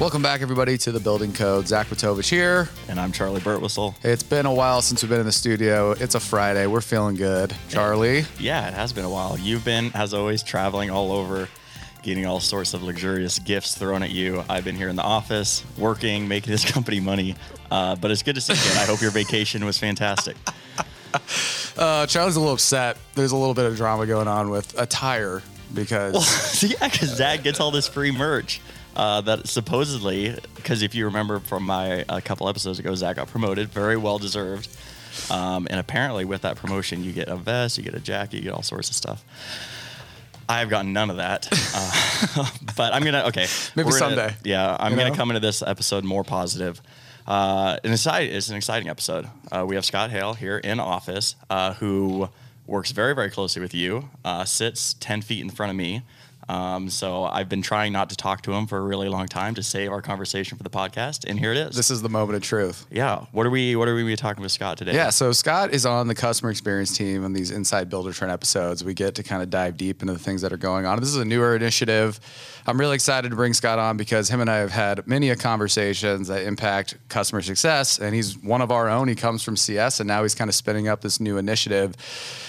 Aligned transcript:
Welcome 0.00 0.22
back, 0.22 0.40
everybody, 0.40 0.78
to 0.78 0.92
the 0.92 0.98
Building 0.98 1.30
Code. 1.30 1.68
Zach 1.68 1.88
Matovich 1.88 2.30
here. 2.30 2.70
And 2.88 2.98
I'm 2.98 3.12
Charley 3.12 3.42
Burtwhistle. 3.42 3.94
It's 4.02 4.22
been 4.22 4.46
a 4.46 4.52
while 4.52 4.80
since 4.80 5.02
we've 5.02 5.10
been 5.10 5.20
in 5.20 5.26
the 5.26 5.30
studio. 5.30 5.90
It's 5.90 6.14
a 6.14 6.20
Friday. 6.20 6.66
We're 6.66 6.80
feeling 6.80 7.16
good. 7.16 7.54
Charley? 7.68 8.24
Yeah, 8.38 8.66
it 8.66 8.72
has 8.72 8.94
been 8.94 9.04
a 9.04 9.10
while. 9.10 9.38
You've 9.38 9.62
been, 9.62 9.90
as 9.94 10.14
always, 10.14 10.42
traveling 10.42 10.88
all 10.88 11.12
over, 11.12 11.50
getting 12.02 12.24
all 12.24 12.40
sorts 12.40 12.72
of 12.72 12.82
luxurious 12.82 13.38
gifts 13.40 13.76
thrown 13.76 14.02
at 14.02 14.08
you. 14.08 14.42
I've 14.48 14.64
been 14.64 14.74
here 14.74 14.88
in 14.88 14.96
the 14.96 15.02
office, 15.02 15.66
working, 15.76 16.26
making 16.26 16.50
this 16.50 16.64
company 16.72 16.98
money. 16.98 17.36
Uh, 17.70 17.94
but 17.94 18.10
it's 18.10 18.22
good 18.22 18.36
to 18.36 18.40
see 18.40 18.54
you. 18.54 18.70
And 18.70 18.78
I 18.78 18.86
hope 18.86 19.02
your 19.02 19.10
vacation 19.10 19.66
was 19.66 19.76
fantastic. 19.76 20.36
Uh, 21.78 22.04
Charley's 22.06 22.36
a 22.36 22.40
little 22.40 22.52
upset. 22.52 22.98
There's 23.14 23.32
a 23.32 23.36
little 23.36 23.54
bit 23.54 23.64
of 23.64 23.74
drama 23.74 24.04
going 24.04 24.28
on 24.28 24.50
with 24.50 24.78
attire 24.78 25.40
because. 25.74 26.12
Well, 26.14 26.70
yeah, 26.70 26.88
because 26.88 27.16
Zach 27.16 27.42
gets 27.42 27.60
all 27.60 27.70
this 27.70 27.88
free 27.88 28.10
merch. 28.10 28.60
Uh, 28.96 29.20
that 29.20 29.46
supposedly, 29.46 30.36
because 30.56 30.82
if 30.82 30.94
you 30.96 31.04
remember 31.06 31.38
from 31.38 31.62
my 31.62 32.04
a 32.08 32.20
couple 32.20 32.48
episodes 32.48 32.78
ago, 32.80 32.94
Zach 32.94 33.16
got 33.16 33.28
promoted, 33.28 33.68
very 33.68 33.96
well 33.96 34.18
deserved. 34.18 34.68
Um, 35.30 35.66
and 35.70 35.78
apparently, 35.78 36.24
with 36.24 36.42
that 36.42 36.56
promotion, 36.56 37.04
you 37.04 37.12
get 37.12 37.28
a 37.28 37.36
vest, 37.36 37.78
you 37.78 37.84
get 37.84 37.94
a 37.94 38.00
jacket, 38.00 38.36
you 38.38 38.42
get 38.42 38.52
all 38.52 38.62
sorts 38.64 38.90
of 38.90 38.96
stuff. 38.96 39.24
I've 40.48 40.68
gotten 40.68 40.92
none 40.92 41.10
of 41.10 41.18
that, 41.18 41.48
uh, 41.74 42.50
but 42.76 42.92
I'm 42.92 43.04
gonna 43.04 43.22
okay. 43.28 43.46
Maybe 43.76 43.88
gonna- 43.90 43.98
someday. 43.98 44.34
yeah, 44.44 44.76
I'm 44.80 44.92
You 44.92 44.98
gonna 44.98 45.10
know? 45.10 45.14
come 45.16 45.30
into 45.30 45.40
this 45.40 45.62
episode 45.62 46.02
more 46.04 46.24
positive. 46.24 46.82
Uh, 47.26 47.76
an 47.84 47.92
exciting, 47.92 48.34
it's 48.34 48.48
an 48.48 48.56
exciting 48.56 48.88
episode. 48.88 49.28
Uh, 49.52 49.64
we 49.66 49.76
have 49.76 49.84
Scott 49.84 50.10
Hale 50.10 50.34
here 50.34 50.58
in 50.58 50.80
office, 50.80 51.36
uh, 51.48 51.74
who 51.74 52.28
works 52.70 52.92
very, 52.92 53.14
very 53.14 53.30
closely 53.30 53.60
with 53.60 53.74
you. 53.74 54.08
Uh, 54.24 54.44
sits 54.44 54.94
ten 54.94 55.20
feet 55.20 55.40
in 55.40 55.50
front 55.50 55.70
of 55.70 55.76
me. 55.76 56.02
Um, 56.50 56.90
so 56.90 57.22
I've 57.22 57.48
been 57.48 57.62
trying 57.62 57.92
not 57.92 58.10
to 58.10 58.16
talk 58.16 58.42
to 58.42 58.52
him 58.52 58.66
for 58.66 58.76
a 58.76 58.80
really 58.80 59.08
long 59.08 59.28
time 59.28 59.54
to 59.54 59.62
save 59.62 59.92
our 59.92 60.02
conversation 60.02 60.58
for 60.58 60.64
the 60.64 60.70
podcast, 60.70 61.24
and 61.24 61.38
here 61.38 61.52
it 61.52 61.58
is. 61.58 61.76
This 61.76 61.92
is 61.92 62.02
the 62.02 62.08
moment 62.08 62.34
of 62.34 62.42
truth. 62.42 62.86
yeah. 62.90 63.26
What 63.30 63.46
are 63.46 63.50
we? 63.50 63.76
What 63.76 63.86
are 63.86 63.94
we 63.94 64.02
be 64.02 64.16
talking 64.16 64.42
with 64.42 64.50
Scott 64.50 64.76
today? 64.76 64.92
Yeah, 64.92 65.10
so 65.10 65.30
Scott 65.30 65.72
is 65.72 65.86
on 65.86 66.08
the 66.08 66.14
customer 66.14 66.50
experience 66.50 66.96
team 66.96 67.24
on 67.24 67.34
these 67.34 67.52
Inside 67.52 67.88
Buildertrend 67.88 68.32
episodes. 68.32 68.82
We 68.82 68.94
get 68.94 69.14
to 69.14 69.22
kind 69.22 69.42
of 69.42 69.50
dive 69.50 69.76
deep 69.76 70.02
into 70.02 70.12
the 70.12 70.18
things 70.18 70.42
that 70.42 70.52
are 70.52 70.56
going 70.56 70.86
on. 70.86 70.98
This 70.98 71.10
is 71.10 71.18
a 71.18 71.24
newer 71.24 71.54
initiative. 71.54 72.18
I'm 72.66 72.78
really 72.80 72.96
excited 72.96 73.30
to 73.30 73.36
bring 73.36 73.54
Scott 73.54 73.78
on 73.78 73.96
because 73.96 74.28
him 74.28 74.40
and 74.40 74.50
I 74.50 74.56
have 74.56 74.72
had 74.72 75.06
many 75.06 75.30
a 75.30 75.36
conversations 75.36 76.26
that 76.28 76.42
impact 76.42 76.96
customer 77.08 77.42
success, 77.42 77.98
and 78.00 78.12
he's 78.12 78.36
one 78.36 78.60
of 78.60 78.72
our 78.72 78.88
own. 78.88 79.06
He 79.06 79.14
comes 79.14 79.44
from 79.44 79.56
CS, 79.56 80.00
and 80.00 80.08
now 80.08 80.22
he's 80.22 80.34
kind 80.34 80.48
of 80.48 80.54
spinning 80.56 80.88
up 80.88 81.00
this 81.00 81.20
new 81.20 81.38
initiative. 81.38 81.94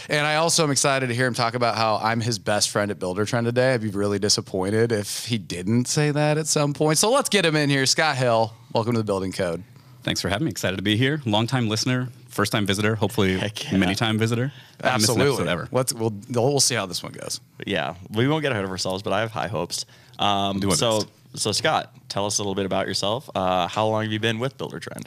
And 0.10 0.26
I 0.26 0.36
also 0.36 0.64
am 0.64 0.72
excited 0.72 1.08
to 1.08 1.14
hear 1.14 1.28
him 1.28 1.34
talk 1.34 1.54
about 1.54 1.76
how 1.76 1.98
I'm 1.98 2.20
his 2.20 2.40
best 2.40 2.70
friend 2.70 2.90
at 2.92 3.00
Buildertrend 3.00 3.46
today. 3.46 3.74
I'd 3.74 3.82
be 3.82 3.91
really 3.96 4.20
disappointed 4.20 4.92
if 4.92 5.26
he 5.26 5.38
didn't 5.38 5.86
say 5.88 6.12
that 6.12 6.38
at 6.38 6.48
some 6.48 6.74
point. 6.74 6.98
So 6.98 7.12
let's 7.12 7.30
get 7.30 7.46
him 7.46 7.56
in 7.56 7.70
here. 7.70 7.86
Scott 7.86 8.16
Hale, 8.16 8.54
welcome 8.74 8.94
to 8.94 9.00
the 9.00 9.04
Building 9.06 9.32
Code. 9.32 9.64
Thanks 10.04 10.22
for 10.22 10.30
having 10.30 10.46
me. 10.46 10.52
Excited 10.52 10.78
to 10.78 10.82
be 10.84 10.98
here. 10.98 11.22
Long 11.26 11.46
time 11.48 11.68
listener, 11.70 12.10
first 12.28 12.52
time 12.52 12.66
visitor, 12.66 12.96
hopefully 12.96 13.38
Heck 13.38 13.72
yeah. 13.72 13.78
many 13.78 13.94
time 13.94 14.18
visitor. 14.18 14.52
Haven't 14.82 14.86
an 14.86 14.90
Absolutely. 14.96 15.28
episode 15.28 15.48
ever. 15.48 15.68
Let's 15.72 15.94
we'll 15.94 16.14
we'll 16.30 16.60
see 16.60 16.76
how 16.76 16.86
this 16.88 17.04
one 17.04 17.12
goes. 17.12 17.40
yeah, 17.68 17.96
we 18.10 18.28
won't 18.28 18.42
get 18.42 18.52
ahead 18.52 18.64
of 18.64 18.72
ourselves, 18.72 19.04
but 19.04 19.14
I 19.14 19.20
have 19.22 19.32
high 19.32 19.48
hopes. 19.48 19.86
Um, 20.18 20.60
Do 20.60 20.72
so, 20.72 21.02
best. 21.02 21.10
so 21.36 21.52
Scott, 21.52 21.94
tell 22.10 22.26
us 22.26 22.40
a 22.40 22.42
little 22.42 22.56
bit 22.56 22.66
about 22.66 22.88
yourself. 22.88 23.30
Uh, 23.36 23.68
how 23.68 23.88
long 23.88 24.04
have 24.04 24.12
you 24.12 24.20
been 24.20 24.40
with 24.40 24.58
Buildertrend? 24.58 25.06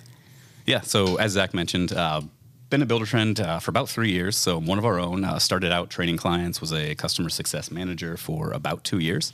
Yeah. 0.66 0.80
So 0.82 1.16
as 1.16 1.32
Zach 1.32 1.54
mentioned, 1.54 1.92
uh, 1.92 2.20
been 2.70 2.82
a 2.82 2.86
Buildertrend 2.86 3.40
uh, 3.40 3.58
for 3.60 3.70
about 3.70 3.88
three 3.88 4.10
years. 4.10 4.36
So 4.36 4.58
one 4.58 4.78
of 4.78 4.84
our 4.84 4.98
own 4.98 5.24
uh, 5.24 5.38
started 5.38 5.72
out 5.72 5.90
training 5.90 6.16
clients, 6.16 6.60
was 6.60 6.72
a 6.72 6.94
customer 6.94 7.28
success 7.28 7.70
manager 7.70 8.16
for 8.16 8.52
about 8.52 8.84
two 8.84 8.98
years. 8.98 9.32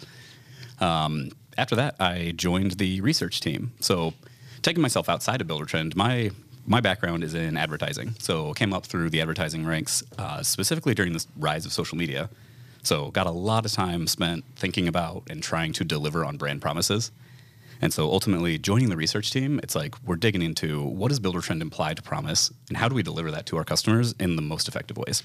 Um, 0.81 1.31
after 1.57 1.77
that, 1.77 1.97
I 2.01 2.33
joined 2.37 2.73
the 2.73 3.01
research 3.01 3.41
team. 3.41 3.73
So 3.81 4.15
taking 4.63 4.83
myself 4.83 5.09
outside 5.09 5.41
of 5.41 5.47
Buildertrend, 5.47 5.97
my 5.97 6.31
my 6.67 6.81
background 6.81 7.25
is 7.25 7.35
in 7.35 7.57
advertising. 7.57 8.15
So 8.19 8.53
came 8.55 8.73
up 8.73 8.87
through 8.87 9.11
the 9.11 9.21
advertising 9.21 9.67
ranks, 9.67 10.05
uh, 10.19 10.43
specifically 10.43 10.95
during 10.95 11.13
the 11.15 11.25
rise 11.37 11.67
of 11.67 11.73
social 11.73 11.97
media. 11.99 12.29
So 12.83 13.11
got 13.11 13.27
a 13.27 13.31
lot 13.31 13.65
of 13.65 13.73
time 13.73 14.07
spent 14.07 14.45
thinking 14.57 14.87
about 14.87 15.25
and 15.29 15.43
trying 15.43 15.73
to 15.75 15.85
deliver 15.85 16.25
on 16.25 16.37
brand 16.37 16.61
promises. 16.61 17.11
And 17.83 17.93
so 17.93 18.11
ultimately, 18.11 18.59
joining 18.59 18.91
the 18.91 18.97
research 18.97 19.31
team, 19.31 19.59
it's 19.63 19.75
like 19.75 19.95
we're 20.05 20.17
digging 20.17 20.43
into 20.43 20.83
what 20.83 21.09
does 21.09 21.21
Buildertrend 21.21 21.63
imply 21.63 21.95
to 21.95 22.03
promise, 22.03 22.53
and 22.69 22.77
how 22.77 22.89
do 22.89 22.95
we 22.95 23.03
deliver 23.03 23.31
that 23.31 23.47
to 23.47 23.57
our 23.57 23.65
customers 23.65 24.15
in 24.21 24.37
the 24.37 24.43
most 24.43 24.69
effective 24.69 24.99
ways. 24.99 25.23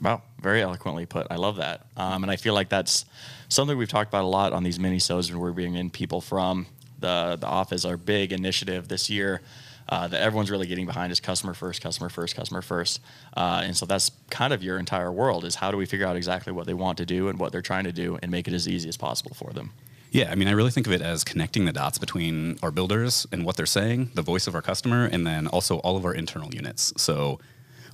Wow, 0.00 0.22
very 0.40 0.62
eloquently 0.62 1.06
put. 1.06 1.26
I 1.30 1.36
love 1.36 1.56
that, 1.56 1.86
um, 1.96 2.22
and 2.22 2.30
I 2.30 2.36
feel 2.36 2.54
like 2.54 2.68
that's 2.68 3.04
something 3.48 3.76
we've 3.76 3.88
talked 3.88 4.10
about 4.10 4.24
a 4.24 4.28
lot 4.28 4.52
on 4.52 4.62
these 4.62 4.78
mini 4.78 4.98
shows 4.98 5.30
when 5.30 5.40
we're 5.40 5.52
bringing 5.52 5.76
in 5.76 5.90
people 5.90 6.20
from 6.20 6.66
the 7.00 7.36
the 7.40 7.46
office. 7.46 7.84
Our 7.84 7.96
big 7.96 8.32
initiative 8.32 8.88
this 8.88 9.10
year 9.10 9.40
uh, 9.88 10.06
that 10.08 10.20
everyone's 10.20 10.50
really 10.50 10.66
getting 10.66 10.86
behind 10.86 11.10
is 11.10 11.20
customer 11.20 11.54
first, 11.54 11.80
customer 11.80 12.08
first, 12.08 12.36
customer 12.36 12.62
first, 12.62 13.00
uh, 13.36 13.62
and 13.64 13.76
so 13.76 13.86
that's 13.86 14.10
kind 14.30 14.52
of 14.52 14.62
your 14.62 14.78
entire 14.78 15.10
world. 15.10 15.44
Is 15.44 15.56
how 15.56 15.70
do 15.70 15.76
we 15.76 15.86
figure 15.86 16.06
out 16.06 16.16
exactly 16.16 16.52
what 16.52 16.66
they 16.66 16.74
want 16.74 16.98
to 16.98 17.06
do 17.06 17.28
and 17.28 17.38
what 17.38 17.50
they're 17.50 17.62
trying 17.62 17.84
to 17.84 17.92
do, 17.92 18.18
and 18.22 18.30
make 18.30 18.46
it 18.46 18.54
as 18.54 18.68
easy 18.68 18.88
as 18.88 18.96
possible 18.96 19.34
for 19.34 19.52
them. 19.52 19.72
Yeah, 20.14 20.30
I 20.30 20.36
mean, 20.36 20.46
I 20.46 20.52
really 20.52 20.70
think 20.70 20.86
of 20.86 20.92
it 20.92 21.02
as 21.02 21.24
connecting 21.24 21.64
the 21.64 21.72
dots 21.72 21.98
between 21.98 22.56
our 22.62 22.70
builders 22.70 23.26
and 23.32 23.44
what 23.44 23.56
they're 23.56 23.66
saying, 23.66 24.12
the 24.14 24.22
voice 24.22 24.46
of 24.46 24.54
our 24.54 24.62
customer, 24.62 25.06
and 25.06 25.26
then 25.26 25.48
also 25.48 25.78
all 25.78 25.96
of 25.96 26.04
our 26.04 26.14
internal 26.14 26.54
units. 26.54 26.92
So, 26.96 27.40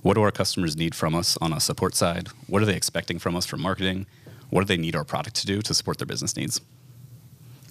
what 0.03 0.13
do 0.13 0.21
our 0.21 0.29
customers 0.29 0.77
need 0.77 0.93
from 0.93 1.15
us 1.15 1.35
on 1.41 1.51
a 1.51 1.59
support 1.59 1.95
side? 1.95 2.27
What 2.45 2.61
are 2.61 2.65
they 2.65 2.75
expecting 2.75 3.17
from 3.17 3.35
us 3.35 3.47
from 3.47 3.59
marketing? 3.59 4.05
What 4.51 4.61
do 4.61 4.65
they 4.65 4.77
need 4.77 4.95
our 4.95 5.03
product 5.03 5.37
to 5.37 5.47
do 5.47 5.63
to 5.63 5.73
support 5.73 5.97
their 5.97 6.05
business 6.05 6.37
needs? 6.37 6.61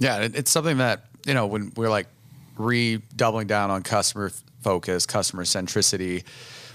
Yeah, 0.00 0.19
it's 0.34 0.50
something 0.50 0.78
that 0.78 1.05
you 1.25 1.34
know 1.34 1.47
when 1.47 1.71
we're 1.77 1.88
like 1.88 2.09
redoubling 2.59 3.47
down 3.47 3.71
on 3.71 3.84
customer 3.84 4.32
focus, 4.62 5.06
customer 5.06 5.44
centricity. 5.44 6.25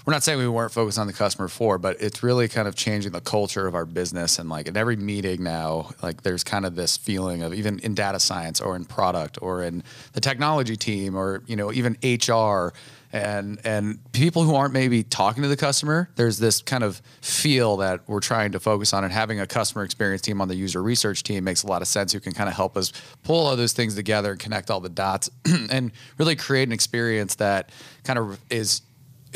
We're 0.06 0.12
not 0.12 0.22
saying 0.22 0.38
we 0.38 0.46
weren't 0.46 0.70
focused 0.70 1.00
on 1.00 1.08
the 1.08 1.12
customer 1.12 1.48
before, 1.48 1.78
but 1.78 2.00
it's 2.00 2.22
really 2.22 2.46
kind 2.46 2.68
of 2.68 2.76
changing 2.76 3.10
the 3.10 3.20
culture 3.20 3.66
of 3.66 3.74
our 3.74 3.84
business. 3.84 4.38
And 4.38 4.48
like 4.48 4.68
in 4.68 4.76
every 4.76 4.94
meeting 4.94 5.42
now, 5.42 5.90
like 6.00 6.22
there's 6.22 6.44
kind 6.44 6.64
of 6.64 6.76
this 6.76 6.96
feeling 6.96 7.42
of 7.42 7.52
even 7.52 7.80
in 7.80 7.96
data 7.96 8.20
science 8.20 8.60
or 8.60 8.76
in 8.76 8.84
product 8.84 9.36
or 9.42 9.64
in 9.64 9.82
the 10.12 10.20
technology 10.20 10.76
team 10.76 11.16
or 11.16 11.42
you 11.48 11.56
know 11.56 11.72
even 11.72 11.96
HR 12.04 12.72
and 13.12 13.58
and 13.64 13.98
people 14.12 14.44
who 14.44 14.54
aren't 14.54 14.72
maybe 14.72 15.02
talking 15.02 15.42
to 15.42 15.48
the 15.48 15.56
customer 15.56 16.10
there's 16.16 16.38
this 16.38 16.60
kind 16.60 16.82
of 16.82 17.00
feel 17.20 17.76
that 17.76 18.00
we're 18.08 18.20
trying 18.20 18.50
to 18.52 18.60
focus 18.60 18.92
on 18.92 19.04
and 19.04 19.12
having 19.12 19.40
a 19.40 19.46
customer 19.46 19.84
experience 19.84 20.20
team 20.20 20.40
on 20.40 20.48
the 20.48 20.56
user 20.56 20.82
research 20.82 21.22
team 21.22 21.44
makes 21.44 21.62
a 21.62 21.66
lot 21.66 21.82
of 21.82 21.88
sense 21.88 22.12
who 22.12 22.18
can 22.18 22.32
kind 22.32 22.48
of 22.48 22.54
help 22.54 22.76
us 22.76 22.92
pull 23.22 23.46
all 23.46 23.56
those 23.56 23.72
things 23.72 23.94
together 23.94 24.32
and 24.32 24.40
connect 24.40 24.70
all 24.70 24.80
the 24.80 24.88
dots 24.88 25.30
and 25.70 25.92
really 26.18 26.34
create 26.34 26.68
an 26.68 26.72
experience 26.72 27.36
that 27.36 27.70
kind 28.02 28.18
of 28.18 28.40
is 28.50 28.82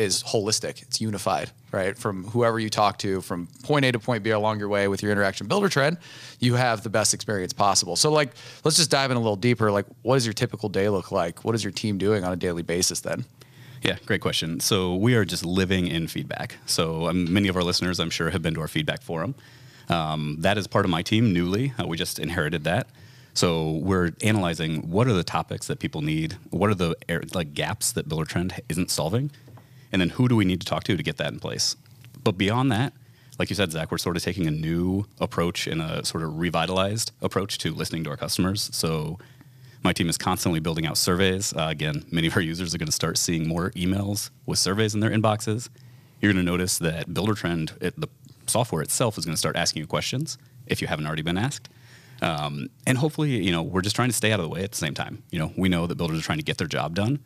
is 0.00 0.22
holistic 0.22 0.82
it's 0.82 1.00
unified 1.00 1.50
right 1.72 1.96
from 1.98 2.24
whoever 2.24 2.58
you 2.58 2.70
talk 2.70 2.98
to 2.98 3.20
from 3.20 3.46
point 3.62 3.84
a 3.84 3.92
to 3.92 3.98
point 3.98 4.22
b 4.24 4.30
along 4.30 4.58
your 4.58 4.68
way 4.68 4.88
with 4.88 5.02
your 5.02 5.12
interaction 5.12 5.46
Buildertrend 5.46 5.98
you 6.40 6.54
have 6.54 6.82
the 6.82 6.90
best 6.90 7.12
experience 7.14 7.52
possible 7.52 7.96
so 7.96 8.10
like 8.10 8.30
let's 8.64 8.76
just 8.76 8.90
dive 8.90 9.10
in 9.10 9.16
a 9.16 9.20
little 9.20 9.36
deeper 9.36 9.70
like 9.70 9.86
what 10.02 10.14
does 10.14 10.26
your 10.26 10.32
typical 10.32 10.68
day 10.68 10.88
look 10.88 11.12
like 11.12 11.44
what 11.44 11.54
is 11.54 11.62
your 11.62 11.72
team 11.72 11.98
doing 11.98 12.24
on 12.24 12.32
a 12.32 12.36
daily 12.36 12.62
basis 12.62 13.00
then 13.00 13.24
Yeah, 13.82 13.96
great 14.04 14.20
question. 14.20 14.60
So 14.60 14.94
we 14.94 15.14
are 15.14 15.24
just 15.24 15.42
living 15.42 15.86
in 15.86 16.06
feedback. 16.06 16.58
So 16.66 17.06
um, 17.08 17.32
many 17.32 17.48
of 17.48 17.56
our 17.56 17.62
listeners, 17.62 17.98
I'm 17.98 18.10
sure, 18.10 18.28
have 18.28 18.42
been 18.42 18.52
to 18.54 18.60
our 18.60 18.68
feedback 18.68 19.00
forum. 19.00 19.34
Um, 19.88 20.36
that 20.40 20.58
is 20.58 20.66
part 20.66 20.84
of 20.84 20.90
my 20.90 21.02
team 21.02 21.32
newly. 21.32 21.72
Uh, 21.78 21.86
we 21.86 21.96
just 21.96 22.18
inherited 22.18 22.64
that. 22.64 22.88
So 23.32 23.72
we're 23.82 24.12
analyzing 24.22 24.90
what 24.90 25.06
are 25.06 25.14
the 25.14 25.24
topics 25.24 25.66
that 25.68 25.78
people 25.78 26.02
need, 26.02 26.36
what 26.50 26.68
are 26.68 26.74
the 26.74 26.94
like 27.32 27.54
gaps 27.54 27.92
that 27.92 28.08
Buildertrend 28.08 28.58
isn't 28.68 28.90
solving, 28.90 29.30
and 29.92 30.00
then 30.00 30.10
who 30.10 30.28
do 30.28 30.36
we 30.36 30.44
need 30.44 30.60
to 30.60 30.66
talk 30.66 30.84
to 30.84 30.96
to 30.96 31.02
get 31.02 31.16
that 31.18 31.32
in 31.32 31.40
place. 31.40 31.76
But 32.22 32.38
beyond 32.38 32.70
that, 32.72 32.92
like 33.38 33.48
you 33.48 33.56
said, 33.56 33.72
Zach, 33.72 33.90
we're 33.90 33.98
sort 33.98 34.16
of 34.16 34.22
taking 34.22 34.46
a 34.46 34.50
new 34.50 35.06
approach 35.18 35.66
and 35.66 35.80
a 35.80 36.04
sort 36.04 36.22
of 36.22 36.38
revitalized 36.38 37.12
approach 37.22 37.56
to 37.58 37.72
listening 37.72 38.04
to 38.04 38.10
our 38.10 38.16
customers. 38.16 38.68
So 38.72 39.18
my 39.82 39.94
team 39.94 40.10
is 40.10 40.18
constantly 40.18 40.60
building 40.60 40.86
out 40.86 40.98
surveys. 40.98 41.54
Uh, 41.54 41.68
again, 41.70 42.04
many 42.10 42.26
of 42.26 42.36
our 42.36 42.42
users 42.42 42.74
are 42.74 42.78
going 42.78 42.86
to 42.86 42.92
start 42.92 43.16
seeing 43.16 43.48
more 43.48 43.70
emails 43.70 44.28
with 44.44 44.58
surveys 44.58 44.94
in 44.94 45.00
their 45.00 45.10
inboxes. 45.10 45.70
You're 46.20 46.32
going 46.34 46.44
to 46.44 46.50
notice 46.50 46.78
that 46.78 47.08
Buildertrend, 47.08 47.82
it, 47.82 47.98
the 47.98 48.08
software 48.46 48.82
itself, 48.82 49.16
is 49.16 49.24
going 49.24 49.34
to 49.34 49.38
start 49.38 49.56
asking 49.56 49.80
you 49.80 49.86
questions 49.86 50.36
if 50.66 50.82
you 50.82 50.88
haven't 50.88 51.06
already 51.06 51.22
been 51.22 51.38
asked. 51.38 51.70
Um, 52.20 52.68
and 52.86 52.98
hopefully, 52.98 53.42
you 53.42 53.52
know, 53.52 53.62
we're 53.62 53.80
just 53.80 53.96
trying 53.96 54.10
to 54.10 54.14
stay 54.14 54.32
out 54.32 54.40
of 54.40 54.44
the 54.44 54.50
way 54.50 54.62
at 54.62 54.72
the 54.72 54.76
same 54.76 54.92
time. 54.92 55.22
You 55.30 55.38
know, 55.38 55.52
we 55.56 55.70
know 55.70 55.86
that 55.86 55.94
builders 55.94 56.18
are 56.18 56.22
trying 56.22 56.38
to 56.38 56.44
get 56.44 56.58
their 56.58 56.66
job 56.66 56.94
done, 56.94 57.20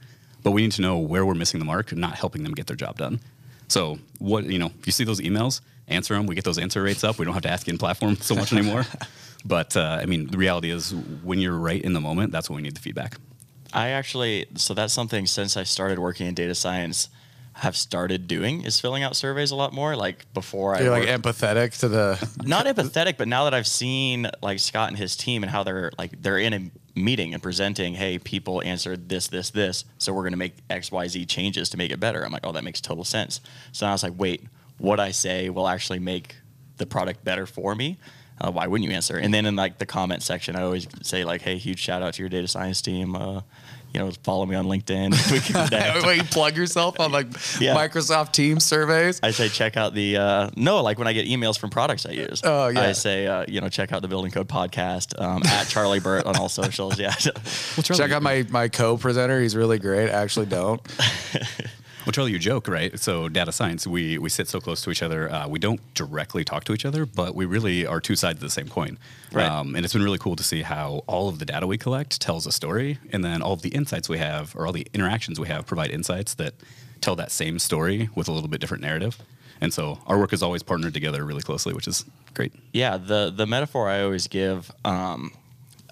but 0.44 0.52
we 0.52 0.62
need 0.62 0.72
to 0.72 0.82
know 0.82 0.98
where 0.98 1.26
we're 1.26 1.34
missing 1.34 1.58
the 1.58 1.66
mark 1.66 1.90
and 1.90 2.00
not 2.00 2.14
helping 2.14 2.44
them 2.44 2.52
get 2.52 2.68
their 2.68 2.76
job 2.76 2.98
done. 2.98 3.18
So, 3.66 3.98
what 4.18 4.44
you 4.44 4.60
know, 4.60 4.70
if 4.78 4.86
you 4.86 4.92
see 4.92 5.02
those 5.02 5.20
emails, 5.20 5.60
answer 5.88 6.14
them. 6.14 6.26
We 6.26 6.34
get 6.34 6.44
those 6.44 6.58
answer 6.58 6.82
rates 6.82 7.02
up. 7.02 7.18
We 7.18 7.24
don't 7.24 7.34
have 7.34 7.42
to 7.42 7.50
ask 7.50 7.66
in 7.66 7.78
platform 7.78 8.16
so 8.16 8.34
much 8.34 8.52
anymore. 8.52 8.84
but 9.44 9.76
uh, 9.76 9.98
I 10.00 10.06
mean, 10.06 10.28
the 10.28 10.38
reality 10.38 10.70
is, 10.70 10.94
when 11.22 11.40
you're 11.40 11.58
right 11.58 11.82
in 11.82 11.92
the 11.92 12.00
moment, 12.00 12.30
that's 12.30 12.48
when 12.48 12.56
we 12.56 12.62
need 12.62 12.76
the 12.76 12.80
feedback. 12.80 13.16
I 13.72 13.88
actually, 13.88 14.46
so 14.54 14.72
that's 14.72 14.92
something 14.92 15.26
since 15.26 15.56
I 15.56 15.64
started 15.64 15.98
working 15.98 16.26
in 16.26 16.34
data 16.34 16.54
science, 16.54 17.08
have 17.58 17.76
started 17.76 18.26
doing 18.26 18.62
is 18.62 18.80
filling 18.80 19.02
out 19.02 19.14
surveys 19.16 19.50
a 19.52 19.56
lot 19.56 19.72
more. 19.72 19.94
Like 19.96 20.32
before, 20.34 20.76
You're 20.76 20.92
I 20.92 20.98
like 21.00 21.08
worked- 21.08 21.22
empathetic 21.38 21.78
to 21.80 21.88
the. 21.88 22.28
not 22.44 22.66
empathetic, 22.66 23.16
but 23.16 23.28
now 23.28 23.44
that 23.44 23.54
I've 23.54 23.66
seen 23.66 24.28
like 24.42 24.58
Scott 24.58 24.88
and 24.88 24.98
his 24.98 25.16
team 25.16 25.42
and 25.42 25.50
how 25.50 25.62
they're 25.62 25.92
like 25.98 26.20
they're 26.20 26.38
in 26.38 26.52
a 26.52 26.70
meeting 26.98 27.32
and 27.34 27.42
presenting, 27.42 27.94
hey, 27.94 28.18
people 28.18 28.62
answered 28.62 29.08
this, 29.08 29.26
this, 29.26 29.50
this, 29.50 29.84
so 29.98 30.12
we're 30.12 30.22
going 30.22 30.32
to 30.32 30.36
make 30.38 30.54
X, 30.70 30.92
Y, 30.92 31.08
Z 31.08 31.26
changes 31.26 31.68
to 31.70 31.76
make 31.76 31.90
it 31.90 31.98
better. 31.98 32.24
I'm 32.24 32.30
like, 32.30 32.46
oh, 32.46 32.52
that 32.52 32.62
makes 32.62 32.80
total 32.80 33.02
sense. 33.02 33.40
So 33.72 33.84
I 33.86 33.90
was 33.90 34.04
like, 34.04 34.12
wait, 34.16 34.44
what 34.78 35.00
I 35.00 35.10
say 35.10 35.50
will 35.50 35.66
actually 35.66 35.98
make 35.98 36.36
the 36.76 36.86
product 36.86 37.24
better 37.24 37.46
for 37.46 37.74
me. 37.74 37.98
Uh, 38.40 38.50
why 38.52 38.66
wouldn't 38.68 38.88
you 38.88 38.94
answer? 38.94 39.16
And 39.16 39.32
then 39.34 39.46
in 39.46 39.54
like 39.56 39.78
the 39.78 39.86
comment 39.86 40.22
section, 40.22 40.54
I 40.56 40.62
always 40.62 40.86
say 41.02 41.24
like, 41.24 41.42
hey, 41.42 41.56
huge 41.56 41.78
shout 41.80 42.02
out 42.02 42.14
to 42.14 42.22
your 42.22 42.28
data 42.28 42.46
science 42.48 42.80
team. 42.82 43.14
Uh, 43.16 43.42
you 43.94 44.00
know, 44.00 44.10
follow 44.24 44.44
me 44.44 44.56
on 44.56 44.66
LinkedIn. 44.66 45.12
we 45.32 45.38
can. 45.40 46.02
Wait, 46.06 46.16
you 46.16 46.24
plug 46.24 46.56
yourself 46.56 46.98
on 46.98 47.12
like 47.12 47.28
Yeah. 47.60 47.74
Microsoft 47.76 48.32
Teams 48.32 48.64
surveys. 48.64 49.20
I 49.22 49.30
say 49.30 49.48
check 49.48 49.76
out 49.76 49.94
the 49.94 50.16
uh, 50.16 50.50
no, 50.56 50.82
like 50.82 50.98
when 50.98 51.06
I 51.06 51.12
get 51.12 51.26
emails 51.26 51.58
from 51.58 51.70
products 51.70 52.04
I 52.04 52.10
use. 52.10 52.40
Oh, 52.44 52.68
yeah. 52.68 52.80
I 52.82 52.92
say 52.92 53.26
uh, 53.26 53.44
you 53.46 53.60
know 53.60 53.68
check 53.68 53.92
out 53.92 54.02
the 54.02 54.08
Building 54.08 54.32
Code 54.32 54.48
podcast 54.48 55.18
um, 55.22 55.42
at 55.46 55.68
Charley 55.68 56.00
Burt 56.00 56.26
on 56.26 56.36
all 56.36 56.48
socials. 56.64 56.98
Yeah, 56.98 57.12
Check 57.82 58.10
out 58.10 58.22
my 58.22 58.44
my 58.50 58.68
co-presenter. 58.68 59.40
He's 59.40 59.54
really 59.56 59.78
great. 59.78 60.10
Actually, 60.10 60.46
don't. 60.46 60.80
Well, 62.04 62.12
Charley, 62.12 62.32
you 62.32 62.38
joke, 62.38 62.68
right? 62.68 62.98
So, 62.98 63.30
data 63.30 63.50
science, 63.50 63.86
we 63.86 64.18
we 64.18 64.28
sit 64.28 64.46
so 64.46 64.60
close 64.60 64.82
to 64.82 64.90
each 64.90 65.02
other. 65.02 65.30
Uh, 65.32 65.48
we 65.48 65.58
don't 65.58 65.80
directly 65.94 66.44
talk 66.44 66.64
to 66.64 66.74
each 66.74 66.84
other, 66.84 67.06
but 67.06 67.34
we 67.34 67.46
really 67.46 67.86
are 67.86 67.98
two 67.98 68.14
sides 68.14 68.36
of 68.36 68.42
the 68.42 68.50
same 68.50 68.68
coin. 68.68 68.98
Right. 69.32 69.46
Um, 69.46 69.74
and 69.74 69.84
it's 69.84 69.94
been 69.94 70.02
really 70.02 70.18
cool 70.18 70.36
to 70.36 70.42
see 70.44 70.62
how 70.62 71.02
all 71.06 71.30
of 71.30 71.38
the 71.38 71.46
data 71.46 71.66
we 71.66 71.78
collect 71.78 72.20
tells 72.20 72.46
a 72.46 72.52
story, 72.52 72.98
and 73.10 73.24
then 73.24 73.40
all 73.40 73.54
of 73.54 73.62
the 73.62 73.70
insights 73.70 74.08
we 74.10 74.18
have, 74.18 74.54
or 74.54 74.66
all 74.66 74.72
the 74.72 74.86
interactions 74.92 75.40
we 75.40 75.48
have, 75.48 75.66
provide 75.66 75.90
insights 75.90 76.34
that 76.34 76.52
tell 77.00 77.16
that 77.16 77.32
same 77.32 77.58
story 77.58 78.10
with 78.14 78.28
a 78.28 78.32
little 78.32 78.50
bit 78.50 78.60
different 78.60 78.82
narrative. 78.82 79.16
And 79.62 79.72
so, 79.72 79.98
our 80.06 80.18
work 80.18 80.34
is 80.34 80.42
always 80.42 80.62
partnered 80.62 80.92
together 80.92 81.24
really 81.24 81.42
closely, 81.42 81.72
which 81.72 81.88
is 81.88 82.04
great. 82.34 82.52
yeah. 82.74 82.98
The 82.98 83.32
the 83.34 83.46
metaphor 83.46 83.88
I 83.88 84.02
always 84.02 84.28
give 84.28 84.70
um, 84.84 85.32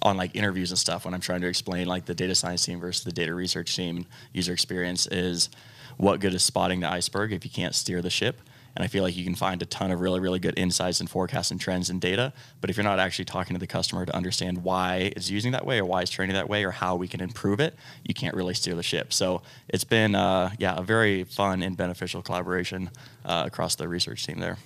on 0.03 0.19
like 0.19 0.37
interviews 0.37 0.71
and 0.71 0.79
stuff 0.79 1.07
when 1.07 1.15
I'm 1.15 1.21
trying 1.21 1.41
to 1.41 1.47
explain 1.47 1.87
like 1.87 2.05
the 2.05 2.15
data 2.15 2.35
science 2.35 2.67
team 2.67 2.81
versus 2.81 3.05
the 3.05 3.13
data 3.13 3.33
research 3.33 3.75
team 3.75 4.05
user 4.35 4.53
experience 4.53 5.07
is 5.07 5.49
what 5.97 6.21
good 6.21 6.35
is 6.35 6.43
spotting 6.43 6.81
the 6.81 6.91
iceberg 6.91 7.33
if 7.33 7.45
you 7.45 7.51
can't 7.51 7.75
steer 7.75 8.03
the 8.03 8.11
ship. 8.11 8.41
And 8.75 8.83
I 8.83 8.89
feel 8.89 9.03
like 9.03 9.17
you 9.17 9.25
can 9.25 9.35
find 9.35 9.61
a 9.61 9.67
ton 9.67 9.91
of 9.91 10.01
really, 10.01 10.19
really 10.19 10.39
good 10.39 10.59
insights 10.59 11.01
and 11.01 11.11
forecasts 11.11 11.51
and 11.51 11.61
trends 11.61 11.91
and 11.91 12.01
data. 12.01 12.33
But 12.61 12.71
if 12.71 12.77
you're 12.77 12.85
not 12.85 12.99
actually 12.99 13.27
talking 13.27 13.55
to 13.55 13.61
the 13.61 13.67
customer 13.67 14.07
to 14.07 14.17
understand 14.17 14.65
why 14.65 15.13
it's 15.15 15.31
using 15.31 15.53
that 15.53 15.67
way 15.67 15.79
or 15.79 15.85
why 15.85 16.01
it's 16.01 16.11
training 16.11 16.35
that 16.35 16.49
way 16.49 16.65
or 16.65 16.71
how 16.71 16.97
we 16.97 17.07
can 17.07 17.21
improve 17.21 17.61
it, 17.61 17.75
you 18.03 18.15
can't 18.15 18.35
really 18.35 18.55
steer 18.55 18.75
the 18.75 18.83
ship. 18.83 19.13
So 19.13 19.43
it's 19.69 19.85
been, 19.85 20.15
uh, 20.15 20.53
yeah, 20.59 20.79
a 20.79 20.83
very 20.83 21.25
fun 21.25 21.63
and 21.63 21.77
beneficial 21.77 22.23
collaboration 22.23 22.91
uh, 23.27 23.45
across 23.47 23.75
the 23.75 23.89
research 23.89 24.25
team 24.25 24.39
there. 24.39 24.57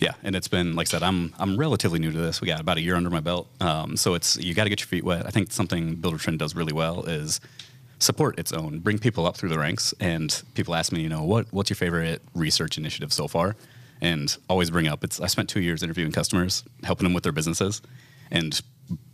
Yeah, 0.00 0.14
and 0.24 0.34
it's 0.34 0.48
been 0.48 0.74
like 0.74 0.88
I 0.88 0.90
said, 0.90 1.04
I'm 1.04 1.32
I'm 1.38 1.56
relatively 1.56 2.00
new 2.00 2.10
to 2.10 2.18
this. 2.18 2.40
We 2.40 2.48
got 2.48 2.60
about 2.60 2.76
a 2.76 2.80
year 2.80 2.96
under 2.96 3.08
my 3.08 3.20
belt, 3.20 3.46
um, 3.60 3.96
so 3.96 4.14
it's 4.14 4.36
you 4.36 4.52
got 4.52 4.64
to 4.64 4.68
get 4.68 4.80
your 4.80 4.88
feet 4.88 5.04
wet. 5.04 5.26
I 5.26 5.30
think 5.30 5.52
something 5.52 5.96
Buildertrend 5.96 6.38
does 6.38 6.56
really 6.56 6.72
well 6.72 7.04
is 7.04 7.40
support 8.02 8.38
its 8.38 8.52
own, 8.52 8.80
bring 8.80 8.98
people 8.98 9.26
up 9.26 9.36
through 9.36 9.48
the 9.48 9.58
ranks. 9.58 9.94
And 10.00 10.42
people 10.54 10.74
ask 10.74 10.92
me, 10.92 11.00
you 11.00 11.08
know, 11.08 11.22
what 11.22 11.46
what's 11.52 11.70
your 11.70 11.76
favorite 11.76 12.20
research 12.34 12.76
initiative 12.76 13.12
so 13.12 13.28
far? 13.28 13.56
And 14.00 14.36
always 14.48 14.70
bring 14.70 14.88
up 14.88 15.04
it's 15.04 15.20
I 15.20 15.28
spent 15.28 15.48
two 15.48 15.60
years 15.60 15.82
interviewing 15.82 16.12
customers, 16.12 16.64
helping 16.82 17.04
them 17.04 17.14
with 17.14 17.22
their 17.22 17.32
businesses, 17.32 17.80
and 18.30 18.60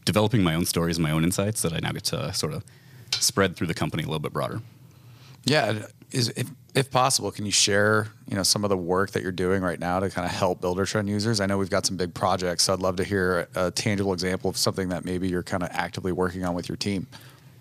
developing 0.05 0.43
my 0.43 0.55
own 0.55 0.65
stories 0.65 0.97
and 0.97 1.03
my 1.03 1.11
own 1.11 1.23
insights 1.23 1.63
that 1.63 1.73
I 1.75 1.81
now 1.81 1.93
get 1.93 2.05
to 2.05 2.33
sort 2.33 2.55
of 2.55 2.65
spread 3.13 3.57
through 3.57 3.67
the 3.67 3.75
company 3.75 4.03
a 4.03 4.07
little 4.07 4.21
bit 4.21 4.33
broader. 4.33 4.61
Yeah, 5.45 5.87
is 6.11 6.31
if, 6.31 6.49
if 6.75 6.91
possible, 6.91 7.31
can 7.31 7.45
you 7.45 7.53
share 7.53 8.09
you 8.27 8.37
know 8.37 8.43
some 8.43 8.65
of 8.65 8.71
the 8.71 8.77
work 8.77 9.11
that 9.11 9.23
you're 9.23 9.33
doing 9.33 9.63
right 9.63 9.79
now 9.79 10.01
to 10.01 10.09
kind 10.09 10.25
of 10.25 10.33
help 10.33 10.63
Buildertrend 10.63 11.09
users? 11.09 11.41
I 11.41 11.47
know 11.47 11.59
we've 11.59 11.69
got 11.69 11.85
some 11.85 11.99
big 11.99 12.15
projects, 12.15 12.65
so 12.65 12.73
I'd 12.73 12.81
love 12.81 12.97
to 12.97 13.05
hear 13.05 13.49
a, 13.55 13.67
a 13.67 13.71
tangible 13.71 14.15
example 14.15 14.49
of 14.49 14.57
something 14.57 14.89
that 14.89 15.05
maybe 15.05 15.29
you're 15.29 15.43
kind 15.43 15.63
of 15.63 15.69
actively 15.73 16.13
working 16.13 16.45
on 16.45 16.55
with 16.55 16.69
your 16.71 16.77
team. 16.77 17.07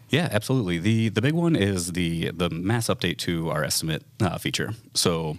Yeah, 0.09 0.29
absolutely. 0.31 0.77
the 0.77 1.09
The 1.09 1.21
big 1.21 1.33
one 1.33 1.55
is 1.55 1.91
the 1.93 2.31
the 2.31 2.49
mass 2.49 2.87
update 2.87 3.17
to 3.19 3.49
our 3.49 3.63
estimate 3.63 4.03
uh, 4.21 4.37
feature. 4.37 4.73
So 4.93 5.37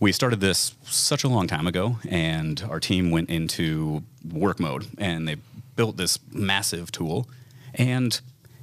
we 0.00 0.12
started 0.12 0.40
this 0.40 0.74
such 0.84 1.24
a 1.24 1.28
long 1.28 1.46
time 1.46 1.66
ago, 1.66 1.98
and 2.08 2.62
our 2.68 2.80
team 2.80 3.10
went 3.10 3.28
into 3.30 4.02
work 4.32 4.60
mode, 4.60 4.86
and 4.96 5.28
they 5.28 5.36
built 5.76 5.96
this 5.96 6.18
massive 6.32 6.90
tool. 6.90 7.28
And 7.74 8.20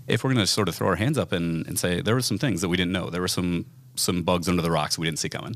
if 0.08 0.24
we're 0.24 0.34
going 0.34 0.46
to 0.46 0.48
sort 0.48 0.68
of 0.68 0.76
throw 0.76 0.88
our 0.88 0.96
hands 0.96 1.18
up 1.18 1.32
and, 1.32 1.66
and 1.68 1.78
say 1.78 2.02
there 2.02 2.16
were 2.16 2.22
some 2.22 2.38
things 2.38 2.62
that 2.62 2.70
we 2.70 2.78
didn't 2.78 2.92
know, 2.92 3.10
there 3.10 3.22
were 3.22 3.28
some 3.28 3.66
some 3.96 4.24
bugs 4.24 4.50
under 4.50 4.62
the 4.62 4.72
rocks 4.72 4.98
we 4.98 5.06
didn't 5.06 5.20
see 5.20 5.30
coming. 5.30 5.56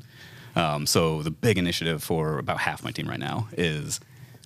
Um, 0.56 0.86
so 0.86 1.22
the 1.24 1.32
big 1.32 1.58
initiative 1.58 2.04
for 2.04 2.38
about 2.38 2.60
half 2.60 2.84
my 2.84 2.92
team 2.92 3.08
right 3.08 3.20
now 3.20 3.48
is 3.54 4.00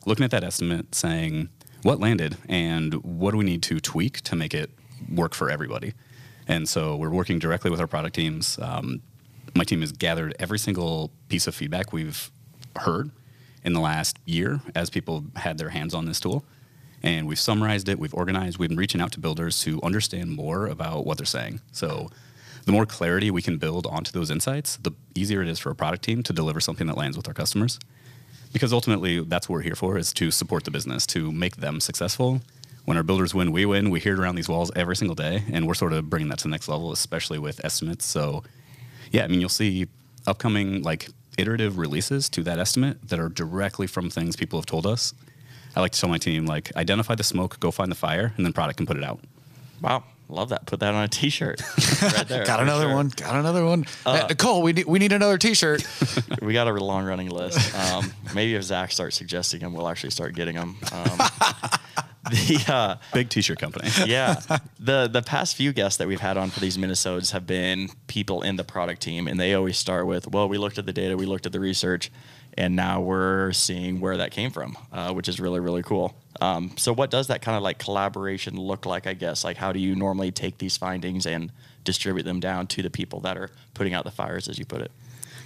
looking 0.06 0.26
at 0.26 0.32
that 0.32 0.44
estimate, 0.44 0.96
saying 0.96 1.50
what 1.84 2.00
landed 2.00 2.38
and 2.48 2.94
what 3.04 3.32
do 3.32 3.38
we 3.38 3.46
need 3.46 3.62
to 3.64 3.80
tweak 3.80 4.22
to 4.22 4.36
make 4.36 4.54
it 4.54 4.70
work 5.10 5.34
for 5.34 5.50
everybody. 5.50 5.94
And 6.48 6.68
so 6.68 6.96
we're 6.96 7.10
working 7.10 7.40
directly 7.40 7.72
with 7.72 7.80
our 7.80 7.88
product 7.88 8.16
teams. 8.16 8.60
Um, 8.62 9.02
my 9.56 9.64
team 9.64 9.82
has 9.82 9.92
gathered 9.92 10.36
every 10.40 10.60
single 10.60 11.12
piece 11.30 11.48
of 11.48 11.56
feedback 11.56 11.94
we've 11.94 12.32
heard 12.78 13.12
in 13.64 13.74
the 13.74 13.80
last 13.80 14.20
year 14.26 14.62
as 14.76 14.90
people 14.90 15.26
had 15.36 15.58
their 15.58 15.70
hands 15.70 15.94
on 15.94 16.06
this 16.06 16.20
tool. 16.20 16.44
And 17.02 17.28
we've 17.28 17.40
summarized 17.40 17.90
it, 17.90 18.00
we've 18.00 18.14
organized, 18.14 18.58
we've 18.58 18.70
been 18.70 18.78
reaching 18.78 19.02
out 19.02 19.12
to 19.14 19.20
builders 19.20 19.62
to 19.64 19.82
understand 19.84 20.32
more 20.32 20.68
about 20.68 21.06
what 21.06 21.18
they're 21.18 21.26
saying. 21.26 21.60
So 21.72 22.10
the 22.66 22.72
more 22.72 22.86
clarity 22.86 23.30
we 23.30 23.42
can 23.42 23.58
build 23.58 23.86
onto 23.88 24.12
those 24.12 24.32
insights, 24.32 24.78
the 24.78 24.92
easier 25.14 25.42
it 25.42 25.50
is 25.50 25.60
for 25.60 25.70
a 25.70 25.76
product 25.76 26.04
team 26.04 26.24
to 26.24 26.34
deliver 26.34 26.62
something 26.62 26.88
that 26.88 26.98
lands 26.98 27.18
with 27.18 27.28
our 27.28 27.34
customers. 27.34 27.78
Because 28.54 28.72
ultimately, 28.72 29.20
that's 29.20 29.50
what 29.50 29.56
we're 29.56 29.62
here 29.64 29.76
for, 29.76 29.98
is 29.98 30.14
to 30.14 30.32
support 30.32 30.64
the 30.64 30.72
business, 30.72 31.06
to 31.08 31.32
make 31.32 31.58
them 31.58 31.80
successful. 31.80 32.42
When 32.86 32.98
our 32.98 33.04
builders 33.04 33.34
win, 33.34 33.52
we 33.52 33.66
win. 33.66 33.90
We 33.90 34.00
hear 34.00 34.14
it 34.14 34.20
around 34.20 34.36
these 34.36 34.50
walls 34.50 34.72
every 34.76 34.96
single 34.96 35.16
day, 35.16 35.44
and 35.52 35.66
we're 35.68 35.74
sort 35.74 35.94
of 35.94 36.10
bringing 36.10 36.30
that 36.30 36.40
to 36.40 36.44
the 36.44 36.50
next 36.50 36.68
level, 36.68 36.92
especially 36.92 37.40
with 37.40 37.64
estimates. 37.64 38.06
So, 38.06 38.44
yeah, 39.12 39.24
I 39.24 39.28
mean, 39.28 39.40
you'll 39.40 39.50
see 39.50 39.88
upcoming 40.28 40.82
like 40.84 41.10
iterative 41.38 41.78
releases 41.78 42.30
to 42.30 42.44
that 42.44 42.60
estimate 42.60 43.08
that 43.08 43.20
are 43.20 43.30
directly 43.30 43.88
from 43.88 44.10
things 44.10 44.36
people 44.36 44.60
have 44.60 44.66
told 44.66 44.86
us. 44.86 45.14
I 45.76 45.80
like 45.80 45.94
to 45.94 46.00
tell 46.00 46.10
my 46.10 46.18
team, 46.18 46.46
like, 46.46 46.76
identify 46.76 47.16
the 47.16 47.24
smoke, 47.24 47.60
go 47.60 47.72
find 47.72 47.90
the 47.90 47.96
fire, 47.96 48.34
and 48.38 48.46
then 48.46 48.54
product 48.54 48.78
can 48.78 48.86
put 48.86 48.98
it 48.98 49.04
out. 49.04 49.20
Wow, 49.82 50.04
love 50.30 50.50
that. 50.50 50.66
Put 50.66 50.80
that 50.82 50.94
on 50.94 51.04
a 51.04 51.08
T-shirt. 51.08 51.62
right 52.02 52.28
there. 52.28 52.46
Got 52.46 52.62
another 52.62 52.86
sure. 52.86 52.94
one. 52.96 53.10
Got 53.10 53.36
another 53.36 53.66
one. 53.66 53.86
Uh, 54.06 54.28
Cole, 54.38 54.62
we 54.62 54.74
need 54.74 54.86
we 54.86 55.00
need 55.00 55.12
another 55.12 55.38
T-shirt. 55.38 55.86
We 56.42 56.54
got 56.54 56.68
a 56.68 56.72
long 56.74 57.06
running 57.06 57.30
list. 57.30 57.74
Um, 57.76 58.12
maybe 58.36 58.56
if 58.56 58.64
Zach 58.64 58.92
starts 58.92 59.16
suggesting 59.16 59.62
them, 59.62 59.74
we'll 59.74 59.88
actually 59.88 60.10
start 60.10 60.36
getting 60.36 60.56
them. 60.56 60.76
Um, 60.92 61.18
the 62.30 62.66
uh, 62.68 62.96
Big 63.14 63.30
t-shirt 63.30 63.60
company. 63.60 63.90
yeah, 64.06 64.40
the 64.80 65.08
the 65.08 65.22
past 65.22 65.56
few 65.56 65.72
guests 65.72 65.98
that 65.98 66.08
we've 66.08 66.20
had 66.20 66.36
on 66.38 66.50
for 66.50 66.60
these 66.60 66.78
minisodes 66.78 67.32
have 67.32 67.48
been 67.48 67.90
people 68.08 68.42
in 68.42 68.58
the 68.58 68.64
product 68.64 69.02
team, 69.02 69.28
and 69.28 69.40
they 69.40 69.54
always 69.54 69.78
start 69.78 70.06
with, 70.06 70.28
"Well, 70.28 70.50
we 70.50 70.58
looked 70.58 70.78
at 70.78 70.86
the 70.86 70.94
data, 70.94 71.16
we 71.16 71.26
looked 71.26 71.46
at 71.46 71.52
the 71.52 71.60
research, 71.60 72.12
and 72.58 72.76
now 72.76 73.02
we're 73.02 73.52
seeing 73.52 74.00
where 74.00 74.18
that 74.18 74.32
came 74.32 74.52
from," 74.52 74.78
uh, 74.92 75.14
which 75.14 75.28
is 75.28 75.40
really 75.40 75.60
really 75.60 75.84
cool. 75.84 76.16
Um, 76.42 76.72
so, 76.78 76.94
what 76.94 77.12
does 77.12 77.28
that 77.28 77.42
kind 77.42 77.56
of 77.56 77.64
like 77.64 77.78
collaboration 77.80 78.58
look 78.58 78.86
like? 78.86 79.08
I 79.08 79.14
guess 79.14 79.44
like 79.44 79.58
how 79.58 79.72
do 79.72 79.80
you 79.80 79.96
normally 79.96 80.32
take 80.32 80.58
these 80.58 80.78
findings 80.78 81.26
and 81.26 81.52
distribute 81.84 82.24
them 82.24 82.40
down 82.40 82.68
to 82.68 82.82
the 82.82 82.90
people 82.90 83.20
that 83.22 83.38
are 83.38 83.52
putting 83.74 83.94
out 83.94 84.04
the 84.04 84.12
fires, 84.12 84.48
as 84.48 84.58
you 84.58 84.66
put 84.66 84.82
it? 84.82 84.92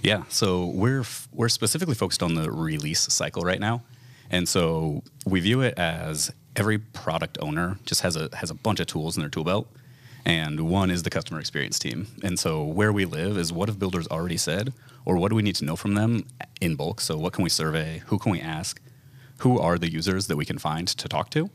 Yeah, 0.02 0.22
so 0.28 0.66
we're 0.66 1.00
f- 1.00 1.28
we're 1.32 1.48
specifically 1.48 1.94
focused 1.94 2.22
on 2.22 2.34
the 2.34 2.50
release 2.50 3.00
cycle 3.00 3.42
right 3.42 3.60
now, 3.60 3.82
and 4.30 4.48
so 4.48 5.02
we 5.26 5.40
view 5.40 5.60
it 5.60 5.78
as 5.78 6.32
every 6.56 6.78
product 6.78 7.38
owner 7.40 7.78
just 7.84 8.02
has 8.02 8.16
a 8.16 8.28
has 8.34 8.50
a 8.50 8.54
bunch 8.54 8.80
of 8.80 8.86
tools 8.86 9.16
in 9.16 9.22
their 9.22 9.30
tool 9.30 9.44
belt, 9.44 9.68
and 10.24 10.68
one 10.68 10.90
is 10.90 11.02
the 11.02 11.10
customer 11.10 11.40
experience 11.40 11.78
team. 11.78 12.06
And 12.22 12.38
so 12.38 12.64
where 12.64 12.92
we 12.92 13.04
live 13.04 13.36
is 13.36 13.52
what 13.52 13.68
have 13.68 13.78
builders 13.78 14.06
already 14.08 14.36
said, 14.36 14.72
or 15.04 15.16
what 15.16 15.30
do 15.30 15.36
we 15.36 15.42
need 15.42 15.56
to 15.56 15.64
know 15.64 15.76
from 15.76 15.94
them 15.94 16.26
in 16.60 16.76
bulk? 16.76 17.00
So 17.00 17.16
what 17.16 17.32
can 17.32 17.42
we 17.42 17.50
survey? 17.50 18.02
Who 18.06 18.18
can 18.18 18.32
we 18.32 18.40
ask? 18.40 18.80
Who 19.38 19.58
are 19.58 19.78
the 19.78 19.90
users 19.90 20.26
that 20.26 20.36
we 20.36 20.44
can 20.44 20.58
find 20.58 20.88
to 20.88 21.08
talk 21.08 21.30
to? 21.30 21.50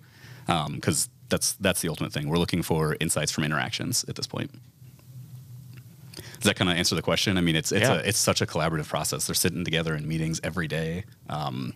Because 0.45 1.09
that's 1.29 1.53
that's 1.53 1.81
the 1.81 1.89
ultimate 1.89 2.13
thing. 2.13 2.29
We're 2.29 2.37
looking 2.37 2.61
for 2.63 2.95
insights 2.99 3.31
from 3.31 3.43
interactions 3.43 4.05
at 4.07 4.15
this 4.15 4.27
point. 4.27 4.51
Does 6.15 6.49
that 6.49 6.55
kind 6.55 6.69
of 6.69 6.75
answer 6.77 6.95
the 6.95 7.01
question? 7.01 7.37
I 7.37 7.41
mean, 7.41 7.55
it's 7.55 7.71
it's 7.71 7.81
Yeah. 7.83 7.93
a, 7.95 7.97
it's 7.99 8.17
such 8.19 8.41
a 8.41 8.45
collaborative 8.45 8.87
process. 8.87 9.25
They're 9.27 9.35
sitting 9.35 9.63
together 9.63 9.95
in 9.95 10.07
meetings 10.07 10.39
every 10.43 10.67
day. 10.67 11.05
Um, 11.29 11.73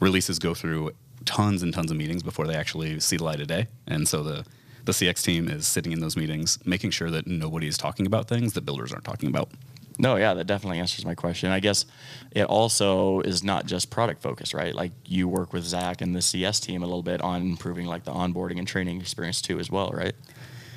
releases 0.00 0.38
go 0.38 0.54
through 0.54 0.92
tons 1.24 1.62
and 1.62 1.72
tons 1.72 1.90
of 1.90 1.96
meetings 1.96 2.22
before 2.22 2.46
they 2.46 2.54
actually 2.54 3.00
see 3.00 3.16
the 3.16 3.24
light 3.24 3.40
of 3.40 3.46
day, 3.46 3.66
and 3.86 4.06
so 4.06 4.22
the 4.22 4.44
the 4.84 4.92
CX 4.92 5.22
team 5.22 5.48
is 5.48 5.66
sitting 5.66 5.92
in 5.92 6.00
those 6.00 6.14
meetings, 6.14 6.58
making 6.66 6.90
sure 6.90 7.10
that 7.10 7.26
nobody 7.26 7.66
is 7.66 7.78
talking 7.78 8.04
about 8.06 8.28
things 8.28 8.52
that 8.52 8.66
builders 8.66 8.92
aren't 8.92 9.04
talking 9.06 9.30
about. 9.30 9.48
No, 9.98 10.16
yeah, 10.16 10.34
that 10.34 10.46
definitely 10.46 10.80
answers 10.80 11.04
my 11.04 11.14
question. 11.14 11.50
I 11.50 11.60
guess 11.60 11.86
it 12.32 12.44
also 12.44 13.20
is 13.20 13.44
not 13.44 13.66
just 13.66 13.90
product 13.90 14.22
focused, 14.22 14.52
right? 14.52 14.74
Like 14.74 14.92
you 15.06 15.28
work 15.28 15.52
with 15.52 15.64
Zach 15.64 16.00
and 16.00 16.16
the 16.16 16.22
CS 16.22 16.58
team 16.58 16.82
a 16.82 16.86
little 16.86 17.02
bit 17.02 17.20
on 17.20 17.42
improving 17.42 17.86
like 17.86 18.04
the 18.04 18.12
onboarding 18.12 18.58
and 18.58 18.66
training 18.66 19.00
experience 19.00 19.40
too, 19.40 19.60
as 19.60 19.70
well, 19.70 19.90
right? 19.90 20.14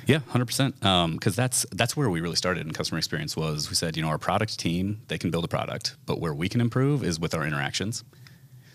Yeah, 0.06 0.20
hundred 0.28 0.46
percent. 0.46 0.74
Because 0.80 1.34
that's 1.36 1.66
that's 1.72 1.96
where 1.96 2.08
we 2.08 2.20
really 2.20 2.36
started 2.36 2.66
in 2.66 2.72
customer 2.72 2.98
experience. 2.98 3.36
Was 3.36 3.68
we 3.68 3.74
said, 3.74 3.96
you 3.96 4.02
know, 4.02 4.08
our 4.08 4.18
product 4.18 4.58
team 4.58 5.00
they 5.08 5.18
can 5.18 5.30
build 5.30 5.44
a 5.44 5.48
product, 5.48 5.96
but 6.06 6.20
where 6.20 6.32
we 6.32 6.48
can 6.48 6.60
improve 6.60 7.02
is 7.02 7.18
with 7.18 7.34
our 7.34 7.44
interactions. 7.44 8.04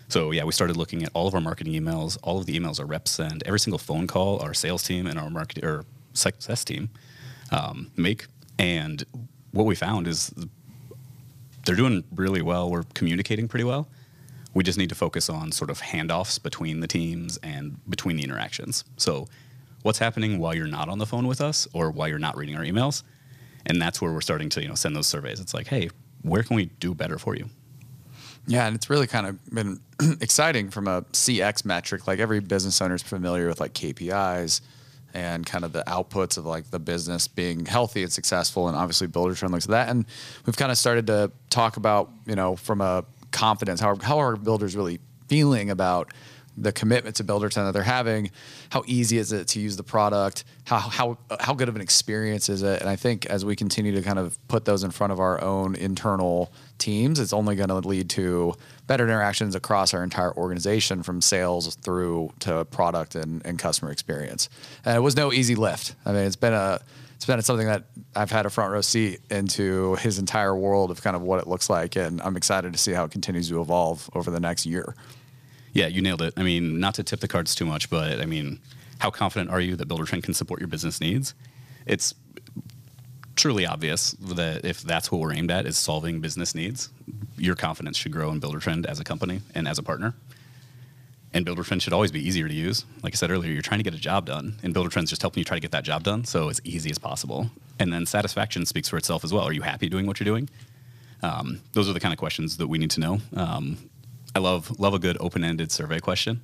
So 0.08 0.30
yeah, 0.30 0.44
we 0.44 0.52
started 0.52 0.76
looking 0.76 1.02
at 1.02 1.10
all 1.14 1.26
of 1.26 1.34
our 1.34 1.40
marketing 1.40 1.72
emails, 1.72 2.18
all 2.22 2.38
of 2.38 2.46
the 2.46 2.58
emails 2.58 2.78
our 2.78 2.86
reps 2.86 3.10
send, 3.10 3.42
every 3.46 3.58
single 3.58 3.78
phone 3.78 4.06
call 4.06 4.40
our 4.40 4.54
sales 4.54 4.82
team 4.82 5.06
and 5.06 5.18
our 5.18 5.30
market 5.30 5.64
or 5.64 5.84
success 6.12 6.64
team 6.64 6.90
um, 7.50 7.90
make. 7.96 8.26
And 8.58 9.02
what 9.54 9.66
we 9.66 9.76
found 9.76 10.08
is 10.08 10.34
they're 11.64 11.76
doing 11.76 12.04
really 12.14 12.42
well. 12.42 12.70
We're 12.70 12.82
communicating 12.94 13.48
pretty 13.48 13.64
well. 13.64 13.88
We 14.52 14.64
just 14.64 14.78
need 14.78 14.88
to 14.88 14.94
focus 14.94 15.30
on 15.30 15.52
sort 15.52 15.70
of 15.70 15.80
handoffs 15.80 16.42
between 16.42 16.80
the 16.80 16.88
teams 16.88 17.38
and 17.38 17.78
between 17.88 18.16
the 18.16 18.24
interactions. 18.24 18.84
So, 18.96 19.26
what's 19.82 19.98
happening 19.98 20.38
while 20.38 20.54
you're 20.54 20.66
not 20.66 20.88
on 20.88 20.98
the 20.98 21.06
phone 21.06 21.26
with 21.26 21.40
us 21.40 21.66
or 21.72 21.90
while 21.90 22.08
you're 22.08 22.18
not 22.18 22.36
reading 22.36 22.56
our 22.56 22.62
emails? 22.62 23.02
And 23.66 23.80
that's 23.80 24.02
where 24.02 24.12
we're 24.12 24.20
starting 24.20 24.48
to 24.50 24.62
you 24.62 24.68
know 24.68 24.74
send 24.74 24.94
those 24.94 25.06
surveys. 25.06 25.40
It's 25.40 25.54
like, 25.54 25.68
hey, 25.68 25.90
where 26.22 26.42
can 26.42 26.56
we 26.56 26.66
do 26.66 26.94
better 26.94 27.18
for 27.18 27.36
you? 27.36 27.48
Yeah, 28.46 28.66
and 28.66 28.74
it's 28.76 28.90
really 28.90 29.06
kind 29.06 29.26
of 29.26 29.44
been 29.54 29.80
exciting 30.20 30.70
from 30.70 30.88
a 30.88 31.02
CX 31.02 31.64
metric. 31.64 32.06
Like 32.06 32.18
every 32.18 32.40
business 32.40 32.82
owner 32.82 32.96
is 32.96 33.02
familiar 33.02 33.48
with 33.48 33.60
like 33.60 33.72
KPIs 33.72 34.60
and 35.14 35.46
kind 35.46 35.64
of 35.64 35.72
the 35.72 35.84
outputs 35.86 36.36
of 36.36 36.44
like 36.44 36.70
the 36.70 36.78
business 36.78 37.28
being 37.28 37.64
healthy 37.64 38.02
and 38.02 38.12
successful, 38.12 38.68
and 38.68 38.76
obviously 38.76 39.06
Buildertrend 39.06 39.50
looks 39.50 39.66
at 39.66 39.70
that. 39.70 39.88
And 39.88 40.04
we've 40.44 40.56
kind 40.56 40.72
of 40.72 40.78
started 40.78 41.06
to 41.06 41.30
talk 41.50 41.76
about 41.76 42.10
you 42.26 42.34
know 42.34 42.56
from 42.56 42.80
a 42.80 43.04
confidence 43.30 43.80
how 43.80 43.96
how 43.96 44.18
are 44.18 44.36
builders 44.36 44.76
really 44.76 45.00
feeling 45.28 45.70
about 45.70 46.12
the 46.56 46.72
commitment 46.72 47.16
to 47.16 47.24
Buildertrend 47.24 47.66
that 47.66 47.72
they're 47.72 47.82
having. 47.82 48.30
How 48.70 48.84
easy 48.86 49.18
is 49.18 49.32
it 49.32 49.48
to 49.48 49.60
use 49.60 49.76
the 49.76 49.82
product? 49.82 50.44
How 50.64 50.78
how 50.78 51.18
how 51.40 51.54
good 51.54 51.68
of 51.68 51.76
an 51.76 51.82
experience 51.82 52.48
is 52.48 52.62
it? 52.62 52.80
And 52.80 52.88
I 52.88 52.96
think 52.96 53.26
as 53.26 53.44
we 53.44 53.56
continue 53.56 53.94
to 53.94 54.02
kind 54.02 54.18
of 54.18 54.38
put 54.48 54.64
those 54.64 54.84
in 54.84 54.90
front 54.90 55.12
of 55.12 55.20
our 55.20 55.40
own 55.42 55.74
internal 55.74 56.52
teams, 56.78 57.18
it's 57.18 57.32
only 57.32 57.56
going 57.56 57.68
to 57.68 57.76
lead 57.76 58.10
to 58.10 58.54
better 58.86 59.04
interactions 59.04 59.54
across 59.54 59.94
our 59.94 60.02
entire 60.02 60.34
organization, 60.36 61.02
from 61.02 61.20
sales 61.20 61.74
through 61.76 62.32
to 62.40 62.64
product 62.66 63.14
and, 63.14 63.44
and 63.46 63.58
customer 63.58 63.90
experience. 63.90 64.48
And 64.84 64.96
it 64.96 65.00
was 65.00 65.16
no 65.16 65.32
easy 65.32 65.54
lift. 65.54 65.94
I 66.04 66.12
mean, 66.12 66.24
it's 66.24 66.36
been 66.36 66.52
a 66.52 66.80
it's 67.24 67.24
been 67.26 67.40
something 67.42 67.66
that 67.66 67.84
I've 68.14 68.30
had 68.30 68.44
a 68.44 68.50
front 68.50 68.72
row 68.72 68.80
seat 68.80 69.20
into 69.30 69.94
his 69.96 70.18
entire 70.18 70.54
world 70.54 70.90
of 70.90 71.02
kind 71.02 71.16
of 71.16 71.22
what 71.22 71.40
it 71.40 71.46
looks 71.46 71.70
like, 71.70 71.96
and 71.96 72.20
I'm 72.20 72.36
excited 72.36 72.72
to 72.72 72.78
see 72.78 72.92
how 72.92 73.04
it 73.04 73.12
continues 73.12 73.48
to 73.48 73.60
evolve 73.60 74.10
over 74.14 74.30
the 74.30 74.40
next 74.40 74.66
year. 74.66 74.94
Yeah, 75.74 75.88
you 75.88 76.00
nailed 76.00 76.22
it. 76.22 76.34
I 76.36 76.42
mean, 76.42 76.78
not 76.78 76.94
to 76.94 77.02
tip 77.02 77.20
the 77.20 77.28
cards 77.28 77.54
too 77.54 77.66
much, 77.66 77.90
but 77.90 78.20
I 78.20 78.26
mean, 78.26 78.60
how 79.00 79.10
confident 79.10 79.50
are 79.50 79.60
you 79.60 79.76
that 79.76 79.88
Buildertrend 79.88 80.22
can 80.22 80.32
support 80.32 80.60
your 80.60 80.68
business 80.68 81.00
needs? 81.00 81.34
It's 81.84 82.14
truly 83.36 83.66
obvious 83.66 84.12
that 84.12 84.64
if 84.64 84.82
that's 84.82 85.10
what 85.10 85.20
we're 85.20 85.34
aimed 85.34 85.50
at 85.50 85.66
is 85.66 85.76
solving 85.76 86.20
business 86.20 86.54
needs, 86.54 86.90
your 87.36 87.56
confidence 87.56 87.96
should 87.96 88.12
grow 88.12 88.30
in 88.30 88.40
Buildertrend 88.40 88.86
as 88.86 89.00
a 89.00 89.04
company 89.04 89.40
and 89.54 89.66
as 89.66 89.78
a 89.78 89.82
partner. 89.82 90.14
And 91.32 91.44
Buildertrend 91.44 91.82
should 91.82 91.92
always 91.92 92.12
be 92.12 92.24
easier 92.24 92.46
to 92.46 92.54
use. 92.54 92.84
Like 93.02 93.12
I 93.12 93.16
said 93.16 93.32
earlier, 93.32 93.50
you're 93.50 93.60
trying 93.60 93.80
to 93.80 93.84
get 93.84 93.94
a 93.94 93.98
job 93.98 94.26
done, 94.26 94.54
and 94.62 94.72
Buildertrend's 94.72 95.10
just 95.10 95.20
helping 95.20 95.40
you 95.40 95.44
try 95.44 95.56
to 95.56 95.60
get 95.60 95.72
that 95.72 95.82
job 95.82 96.04
done 96.04 96.24
so 96.24 96.48
as 96.48 96.60
easy 96.62 96.90
as 96.90 96.98
possible. 96.98 97.50
And 97.80 97.92
then 97.92 98.06
satisfaction 98.06 98.64
speaks 98.66 98.88
for 98.88 98.96
itself 98.96 99.24
as 99.24 99.32
well. 99.32 99.42
Are 99.42 99.52
you 99.52 99.62
happy 99.62 99.88
doing 99.88 100.06
what 100.06 100.20
you're 100.20 100.24
doing? 100.24 100.48
Um, 101.22 101.60
those 101.72 101.88
are 101.88 101.92
the 101.92 101.98
kind 101.98 102.12
of 102.12 102.18
questions 102.18 102.58
that 102.58 102.68
we 102.68 102.78
need 102.78 102.92
to 102.92 103.00
know. 103.00 103.18
Um, 103.34 103.90
I 104.34 104.40
love 104.40 104.78
love 104.78 104.94
a 104.94 104.98
good 104.98 105.16
open 105.20 105.44
ended 105.44 105.70
survey 105.70 106.00
question. 106.00 106.42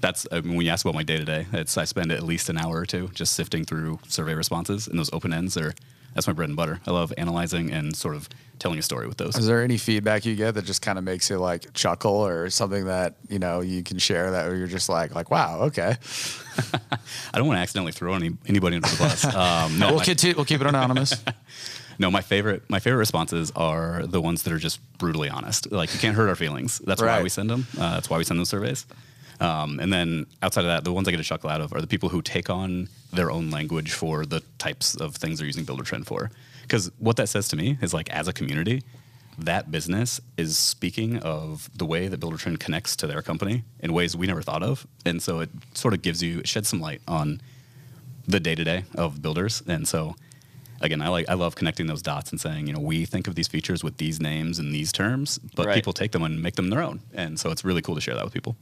That's 0.00 0.26
I 0.30 0.40
mean, 0.40 0.56
when 0.56 0.66
you 0.66 0.72
ask 0.72 0.84
about 0.84 0.94
my 0.94 1.02
day 1.02 1.16
to 1.16 1.24
day. 1.24 1.46
It's 1.52 1.78
I 1.78 1.84
spend 1.84 2.12
at 2.12 2.22
least 2.22 2.48
an 2.48 2.58
hour 2.58 2.76
or 2.76 2.86
two 2.86 3.08
just 3.14 3.34
sifting 3.34 3.64
through 3.64 4.00
survey 4.08 4.34
responses, 4.34 4.88
and 4.88 4.98
those 4.98 5.12
open 5.12 5.32
ends 5.32 5.56
are 5.56 5.74
that's 6.14 6.26
my 6.26 6.32
bread 6.32 6.50
and 6.50 6.56
butter. 6.56 6.80
I 6.86 6.90
love 6.90 7.12
analyzing 7.16 7.72
and 7.72 7.96
sort 7.96 8.16
of 8.16 8.28
telling 8.58 8.78
a 8.78 8.82
story 8.82 9.06
with 9.06 9.16
those. 9.16 9.36
Is 9.36 9.46
there 9.46 9.62
any 9.62 9.78
feedback 9.78 10.26
you 10.26 10.36
get 10.36 10.54
that 10.54 10.64
just 10.64 10.82
kind 10.82 10.98
of 10.98 11.04
makes 11.04 11.30
you 11.30 11.38
like 11.38 11.72
chuckle 11.72 12.26
or 12.26 12.50
something 12.50 12.84
that 12.84 13.16
you 13.28 13.38
know 13.38 13.60
you 13.60 13.82
can 13.82 13.98
share 13.98 14.32
that 14.32 14.50
you're 14.52 14.66
just 14.66 14.88
like 14.88 15.14
like 15.14 15.30
wow 15.30 15.60
okay. 15.62 15.96
I 17.32 17.38
don't 17.38 17.46
want 17.46 17.56
to 17.56 17.62
accidentally 17.62 17.92
throw 17.92 18.14
any, 18.14 18.36
anybody 18.46 18.76
under 18.76 18.88
the 18.88 18.96
bus. 18.98 19.24
Um, 19.42 19.78
no, 19.78 19.94
we'll, 19.94 20.00
continue, 20.00 20.36
we'll 20.36 20.44
keep 20.44 20.60
it 20.60 20.66
anonymous. 20.66 21.14
No, 21.98 22.10
my 22.10 22.20
favorite 22.20 22.68
my 22.68 22.78
favorite 22.78 22.98
responses 22.98 23.52
are 23.56 24.06
the 24.06 24.20
ones 24.20 24.42
that 24.42 24.52
are 24.52 24.58
just 24.58 24.80
brutally 24.98 25.28
honest. 25.28 25.70
Like 25.70 25.92
you 25.92 26.00
can't 26.00 26.16
hurt 26.16 26.28
our 26.28 26.36
feelings. 26.36 26.78
That's 26.78 27.02
right. 27.02 27.18
why 27.18 27.22
we 27.22 27.28
send 27.28 27.50
them. 27.50 27.66
Uh, 27.78 27.94
that's 27.94 28.10
why 28.10 28.18
we 28.18 28.24
send 28.24 28.40
those 28.40 28.48
surveys. 28.48 28.86
Um, 29.40 29.80
and 29.80 29.92
then 29.92 30.26
outside 30.40 30.60
of 30.60 30.68
that, 30.68 30.84
the 30.84 30.92
ones 30.92 31.08
I 31.08 31.10
get 31.10 31.18
a 31.18 31.24
chuckle 31.24 31.50
out 31.50 31.60
of 31.60 31.72
are 31.72 31.80
the 31.80 31.88
people 31.88 32.08
who 32.08 32.22
take 32.22 32.48
on 32.48 32.88
their 33.12 33.30
own 33.30 33.50
language 33.50 33.92
for 33.92 34.24
the 34.24 34.40
types 34.58 34.94
of 34.94 35.16
things 35.16 35.38
they're 35.38 35.46
using 35.46 35.64
Buildertrend 35.64 36.06
for. 36.06 36.30
Because 36.62 36.92
what 36.98 37.16
that 37.16 37.28
says 37.28 37.48
to 37.48 37.56
me 37.56 37.76
is 37.82 37.92
like, 37.92 38.08
as 38.10 38.28
a 38.28 38.32
community, 38.32 38.84
that 39.38 39.70
business 39.70 40.20
is 40.36 40.56
speaking 40.56 41.18
of 41.18 41.68
the 41.76 41.84
way 41.84 42.06
that 42.06 42.20
Buildertrend 42.20 42.60
connects 42.60 42.94
to 42.96 43.08
their 43.08 43.20
company 43.20 43.64
in 43.80 43.92
ways 43.92 44.16
we 44.16 44.28
never 44.28 44.42
thought 44.42 44.62
of. 44.62 44.86
And 45.04 45.20
so 45.20 45.40
it 45.40 45.50
sort 45.74 45.92
of 45.92 46.02
gives 46.02 46.22
you, 46.22 46.38
it 46.40 46.48
sheds 46.48 46.68
some 46.68 46.80
light 46.80 47.00
on 47.08 47.40
the 48.28 48.38
day 48.38 48.54
to 48.54 48.62
day 48.62 48.84
of 48.94 49.22
builders. 49.22 49.62
And 49.66 49.88
so 49.88 50.14
again, 50.82 51.00
I 51.00 51.08
like 51.08 51.28
I 51.28 51.34
love 51.34 51.54
connecting 51.54 51.86
those 51.86 52.02
dots 52.02 52.30
and 52.30 52.40
saying, 52.40 52.66
you 52.66 52.72
know, 52.72 52.80
we 52.80 53.04
think 53.04 53.28
of 53.28 53.34
these 53.34 53.48
features 53.48 53.82
with 53.82 53.96
these 53.96 54.20
names 54.20 54.58
and 54.58 54.72
these 54.72 54.92
terms, 54.92 55.38
but 55.56 55.66
right. 55.66 55.74
people 55.74 55.92
take 55.92 56.12
them 56.12 56.22
and 56.22 56.42
make 56.42 56.56
them 56.56 56.70
their 56.70 56.82
own. 56.82 57.00
And 57.14 57.38
so 57.38 57.50
it's 57.50 57.64
really 57.64 57.82
cool 57.82 57.94
to 57.94 58.00
share 58.00 58.14
that 58.14 58.24
with 58.24 58.34
people. 58.34 58.56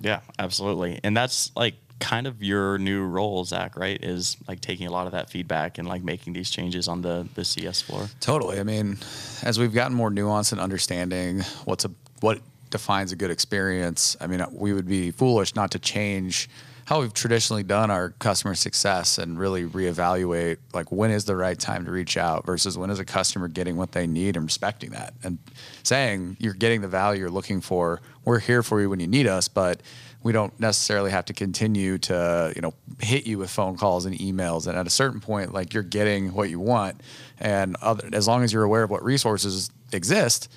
Yeah, 0.00 0.20
absolutely. 0.38 1.00
And 1.02 1.16
that's 1.16 1.50
like 1.56 1.74
kind 1.98 2.26
of 2.26 2.42
your 2.42 2.78
new 2.78 3.04
role, 3.04 3.44
Zach, 3.44 3.76
right? 3.76 4.02
Is 4.02 4.36
like 4.46 4.60
taking 4.60 4.86
a 4.86 4.90
lot 4.90 5.06
of 5.06 5.12
that 5.12 5.30
feedback 5.30 5.78
and 5.78 5.88
like 5.88 6.02
making 6.02 6.34
these 6.34 6.50
changes 6.50 6.88
on 6.88 7.02
the 7.02 7.26
the 7.34 7.44
CS 7.44 7.82
floor. 7.82 8.08
Totally. 8.20 8.60
I 8.60 8.62
mean, 8.62 8.98
as 9.42 9.58
we've 9.58 9.72
gotten 9.72 9.96
more 9.96 10.10
nuance 10.10 10.52
and 10.52 10.60
understanding 10.60 11.40
what's 11.64 11.84
a 11.84 11.90
what 12.20 12.40
defines 12.70 13.12
a 13.12 13.16
good 13.16 13.30
experience, 13.30 14.16
I 14.20 14.26
mean, 14.26 14.44
we 14.52 14.72
would 14.72 14.86
be 14.86 15.10
foolish 15.10 15.54
not 15.54 15.70
to 15.72 15.78
change 15.78 16.48
how 16.86 17.00
we've 17.00 17.12
traditionally 17.12 17.64
done 17.64 17.90
our 17.90 18.10
customer 18.10 18.54
success 18.54 19.18
and 19.18 19.38
really 19.38 19.64
reevaluate 19.64 20.58
like 20.72 20.90
when 20.92 21.10
is 21.10 21.24
the 21.24 21.34
right 21.34 21.58
time 21.58 21.84
to 21.84 21.90
reach 21.90 22.16
out 22.16 22.46
versus 22.46 22.78
when 22.78 22.90
is 22.90 23.00
a 23.00 23.04
customer 23.04 23.48
getting 23.48 23.76
what 23.76 23.90
they 23.90 24.06
need 24.06 24.36
and 24.36 24.46
respecting 24.46 24.90
that 24.90 25.12
and 25.24 25.38
saying 25.82 26.36
you're 26.38 26.54
getting 26.54 26.80
the 26.80 26.88
value 26.88 27.20
you're 27.20 27.30
looking 27.30 27.60
for. 27.60 28.00
We're 28.24 28.38
here 28.38 28.62
for 28.62 28.80
you 28.80 28.88
when 28.88 29.00
you 29.00 29.08
need 29.08 29.26
us 29.26 29.48
but 29.48 29.82
we 30.22 30.32
don't 30.32 30.58
necessarily 30.60 31.10
have 31.10 31.24
to 31.24 31.32
continue 31.32 31.98
to 31.98 32.52
you 32.54 32.62
know 32.62 32.72
hit 33.00 33.26
you 33.26 33.38
with 33.38 33.50
phone 33.50 33.76
calls 33.76 34.06
and 34.06 34.16
emails. 34.18 34.68
And 34.68 34.78
at 34.78 34.86
a 34.86 34.90
certain 34.90 35.20
point 35.20 35.52
like 35.52 35.74
you're 35.74 35.82
getting 35.82 36.34
what 36.34 36.50
you 36.50 36.60
want. 36.60 37.00
And 37.40 37.76
other, 37.82 38.08
as 38.12 38.28
long 38.28 38.44
as 38.44 38.52
you're 38.52 38.62
aware 38.62 38.84
of 38.84 38.90
what 38.90 39.02
resources 39.02 39.70
exist 39.92 40.48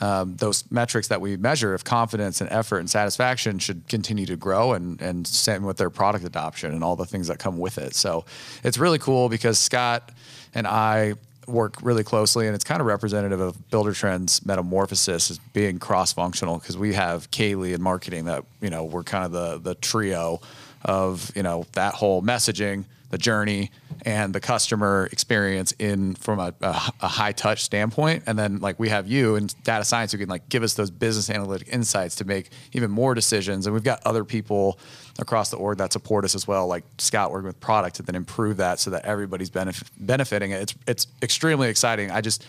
um, 0.00 0.36
those 0.36 0.64
metrics 0.70 1.08
that 1.08 1.20
we 1.20 1.36
measure 1.36 1.74
of 1.74 1.84
confidence 1.84 2.40
and 2.40 2.50
effort 2.50 2.78
and 2.78 2.88
satisfaction 2.88 3.58
should 3.58 3.86
continue 3.88 4.26
to 4.26 4.36
grow 4.36 4.72
and 4.72 5.00
and 5.00 5.26
same 5.26 5.64
with 5.64 5.76
their 5.76 5.90
product 5.90 6.24
adoption 6.24 6.72
and 6.72 6.84
all 6.84 6.96
the 6.96 7.06
things 7.06 7.28
that 7.28 7.38
come 7.38 7.58
with 7.58 7.78
it. 7.78 7.94
So 7.94 8.24
it's 8.62 8.78
really 8.78 8.98
cool 8.98 9.28
because 9.28 9.58
Scott 9.58 10.10
and 10.54 10.66
I 10.66 11.14
work 11.46 11.76
really 11.82 12.04
closely 12.04 12.46
and 12.46 12.54
it's 12.54 12.64
kind 12.64 12.80
of 12.80 12.86
representative 12.86 13.40
of 13.40 13.56
Buildertrend's 13.70 14.44
metamorphosis 14.44 15.30
as 15.30 15.38
being 15.38 15.78
cross-functional 15.78 16.58
because 16.58 16.76
we 16.76 16.92
have 16.92 17.30
Kaylee 17.30 17.74
in 17.74 17.82
marketing 17.82 18.26
that 18.26 18.44
you 18.60 18.70
know 18.70 18.84
we're 18.84 19.02
kind 19.02 19.24
of 19.24 19.32
the 19.32 19.58
the 19.58 19.74
trio 19.76 20.40
of 20.84 21.32
you 21.34 21.42
know 21.42 21.66
that 21.72 21.94
whole 21.94 22.22
messaging 22.22 22.84
the 23.10 23.18
journey 23.18 23.70
and 24.04 24.34
the 24.34 24.40
customer 24.40 25.08
experience 25.10 25.72
in 25.78 26.14
from 26.14 26.38
a, 26.38 26.54
a, 26.60 26.92
a, 27.00 27.08
high 27.08 27.32
touch 27.32 27.62
standpoint. 27.62 28.24
And 28.26 28.38
then 28.38 28.58
like 28.58 28.78
we 28.78 28.90
have 28.90 29.08
you 29.08 29.36
and 29.36 29.54
data 29.64 29.84
science 29.84 30.12
who 30.12 30.18
can 30.18 30.28
like 30.28 30.48
give 30.48 30.62
us 30.62 30.74
those 30.74 30.90
business 30.90 31.30
analytic 31.30 31.68
insights 31.72 32.16
to 32.16 32.24
make 32.24 32.50
even 32.72 32.90
more 32.90 33.14
decisions. 33.14 33.66
And 33.66 33.72
we've 33.72 33.82
got 33.82 34.00
other 34.04 34.24
people 34.24 34.78
across 35.18 35.50
the 35.50 35.56
org 35.56 35.78
that 35.78 35.92
support 35.92 36.24
us 36.24 36.34
as 36.34 36.46
well 36.46 36.68
like 36.68 36.84
scott 36.98 37.32
working 37.32 37.48
with 37.48 37.58
product 37.58 37.96
to 37.96 38.02
then 38.02 38.14
improve 38.14 38.58
that 38.58 38.78
so 38.78 38.90
that 38.90 39.04
everybody's 39.04 39.50
benef- 39.50 39.88
benefiting 39.98 40.52
it's 40.52 40.74
it's 40.86 41.06
extremely 41.22 41.68
exciting. 41.68 42.10
I 42.10 42.20
just 42.20 42.46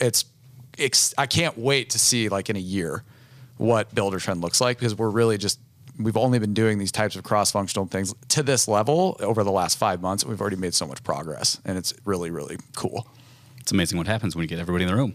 it's, 0.00 0.24
it's 0.78 1.12
i 1.18 1.26
can't 1.26 1.58
wait 1.58 1.90
to 1.90 1.98
see 1.98 2.28
like 2.28 2.48
in 2.48 2.56
a 2.56 2.60
year 2.60 3.02
what 3.58 3.94
Buildertrend 3.94 4.40
looks 4.42 4.60
like 4.60 4.78
because 4.78 4.96
we're 4.96 5.10
really 5.10 5.38
just 5.38 5.60
we've 5.98 6.16
only 6.16 6.38
been 6.38 6.54
doing 6.54 6.78
these 6.78 6.92
types 6.92 7.16
of 7.16 7.24
cross-functional 7.24 7.86
things 7.86 8.14
to 8.28 8.42
this 8.42 8.68
level 8.68 9.16
over 9.20 9.44
the 9.44 9.52
last 9.52 9.78
five 9.78 10.00
months. 10.00 10.24
We've 10.24 10.40
already 10.40 10.56
made 10.56 10.74
so 10.74 10.86
much 10.86 11.02
progress, 11.04 11.60
and 11.64 11.78
it's 11.78 11.94
really, 12.04 12.30
really 12.30 12.58
cool. 12.76 13.06
It's 13.60 13.72
amazing 13.72 13.98
what 13.98 14.06
happens 14.06 14.34
when 14.34 14.42
you 14.42 14.48
get 14.48 14.58
everybody 14.58 14.84
in 14.84 14.90
the 14.90 14.96
room. 14.96 15.14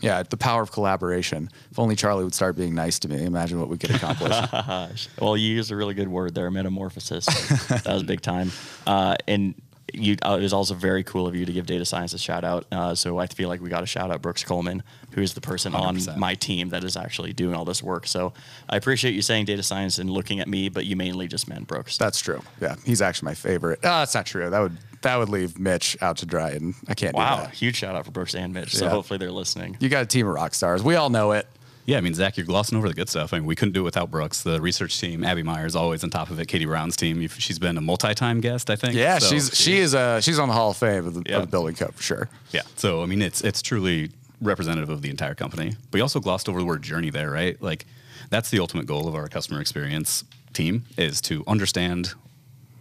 Yeah, 0.00 0.22
the 0.22 0.36
power 0.36 0.62
of 0.62 0.70
collaboration. 0.70 1.50
If 1.72 1.78
only 1.78 1.96
Charley 1.96 2.22
would 2.22 2.34
start 2.34 2.54
being 2.54 2.74
nice 2.74 3.00
to 3.00 3.08
me, 3.08 3.24
imagine 3.24 3.58
what 3.58 3.68
we 3.68 3.78
could 3.78 3.90
accomplish. 3.90 5.08
well, 5.20 5.36
you 5.36 5.52
used 5.52 5.72
a 5.72 5.76
really 5.76 5.94
good 5.94 6.06
word 6.06 6.34
there, 6.34 6.48
metamorphosis. 6.50 7.26
that 7.68 7.86
was 7.86 8.04
big 8.04 8.20
time. 8.20 8.52
Uh, 8.86 9.16
and 9.26 9.54
you, 9.94 10.16
uh, 10.22 10.36
it 10.38 10.42
was 10.42 10.52
also 10.52 10.74
very 10.74 11.02
cool 11.02 11.26
of 11.26 11.34
you 11.34 11.44
to 11.44 11.52
give 11.52 11.66
data 11.66 11.84
science 11.84 12.12
a 12.12 12.18
shout 12.18 12.44
out. 12.44 12.66
Uh, 12.70 12.94
so 12.94 13.18
I 13.18 13.26
feel 13.26 13.48
like 13.48 13.60
we 13.60 13.68
got 13.68 13.82
a 13.82 13.86
shout 13.86 14.10
out 14.10 14.22
Brooks 14.22 14.44
Coleman, 14.44 14.82
who 15.12 15.22
is 15.22 15.34
the 15.34 15.40
person 15.40 15.72
100%. 15.72 16.12
on 16.12 16.20
my 16.20 16.34
team 16.34 16.70
that 16.70 16.84
is 16.84 16.96
actually 16.96 17.32
doing 17.32 17.54
all 17.54 17.64
this 17.64 17.82
work. 17.82 18.06
So 18.06 18.32
I 18.68 18.76
appreciate 18.76 19.14
you 19.14 19.22
saying 19.22 19.46
data 19.46 19.62
science 19.62 19.98
and 19.98 20.10
looking 20.10 20.40
at 20.40 20.48
me, 20.48 20.68
but 20.68 20.86
you 20.86 20.96
mainly 20.96 21.28
just 21.28 21.48
meant 21.48 21.66
Brooks. 21.66 21.96
That's 21.96 22.20
true. 22.20 22.42
Yeah, 22.60 22.76
he's 22.84 23.02
actually 23.02 23.26
my 23.26 23.34
favorite. 23.34 23.80
Oh, 23.82 24.00
that's 24.00 24.14
not 24.14 24.26
true. 24.26 24.50
That 24.50 24.60
would 24.60 24.76
that 25.02 25.16
would 25.16 25.28
leave 25.28 25.58
Mitch 25.58 25.96
out 26.00 26.18
to 26.18 26.26
dry, 26.26 26.50
and 26.50 26.74
I 26.88 26.94
can't. 26.94 27.14
Wow, 27.14 27.46
huge 27.46 27.76
shout 27.76 27.94
out 27.94 28.04
for 28.04 28.10
Brooks 28.10 28.34
and 28.34 28.52
Mitch. 28.52 28.74
So 28.74 28.86
yeah. 28.86 28.90
hopefully 28.90 29.18
they're 29.18 29.30
listening. 29.30 29.76
You 29.80 29.88
got 29.88 30.02
a 30.02 30.06
team 30.06 30.26
of 30.26 30.34
rock 30.34 30.54
stars. 30.54 30.82
We 30.82 30.96
all 30.96 31.10
know 31.10 31.32
it. 31.32 31.46
Yeah, 31.88 31.96
I 31.96 32.02
mean, 32.02 32.12
Zach, 32.12 32.36
you're 32.36 32.44
glossing 32.44 32.76
over 32.76 32.86
the 32.86 32.92
good 32.92 33.08
stuff. 33.08 33.32
I 33.32 33.38
mean, 33.38 33.46
we 33.46 33.56
couldn't 33.56 33.72
do 33.72 33.80
it 33.80 33.84
without 33.84 34.10
Brooks. 34.10 34.42
The 34.42 34.60
research 34.60 35.00
team, 35.00 35.24
Abby 35.24 35.42
Myers, 35.42 35.74
always 35.74 36.04
on 36.04 36.10
top 36.10 36.28
of 36.28 36.38
it. 36.38 36.46
Katie 36.46 36.66
Brown's 36.66 36.98
team, 36.98 37.26
she's 37.28 37.58
been 37.58 37.78
a 37.78 37.80
multi-time 37.80 38.42
guest, 38.42 38.68
I 38.68 38.76
think. 38.76 38.92
Yeah, 38.92 39.16
So 39.18 39.30
she's 39.30 39.56
she 39.56 39.78
is 39.78 39.94
uh 39.94 40.20
she's 40.20 40.38
on 40.38 40.48
the 40.48 40.54
Hall 40.54 40.72
of 40.72 40.76
Fame 40.76 41.06
of 41.06 41.14
the, 41.14 41.22
Yeah. 41.26 41.36
of 41.36 41.42
the 41.42 41.46
Building 41.48 41.74
Code 41.74 41.94
for 41.94 42.02
sure. 42.02 42.28
Yeah. 42.52 42.60
So 42.76 43.02
I 43.02 43.06
mean, 43.06 43.22
it's 43.22 43.40
it's 43.40 43.62
truly 43.62 44.10
representative 44.42 44.90
of 44.90 45.00
the 45.00 45.08
entire 45.08 45.34
company. 45.34 45.76
But 45.90 45.96
you 45.96 46.02
also 46.04 46.20
glossed 46.20 46.46
over 46.48 46.58
the 46.60 46.66
word 46.66 46.82
journey 46.82 47.08
there, 47.08 47.30
right? 47.30 47.60
Like 47.62 47.86
that's 48.28 48.50
the 48.50 48.58
ultimate 48.60 48.84
goal 48.84 49.08
of 49.08 49.14
our 49.14 49.26
customer 49.28 49.58
experience 49.58 50.24
team 50.52 50.84
is 50.98 51.22
to 51.22 51.42
understand 51.46 52.12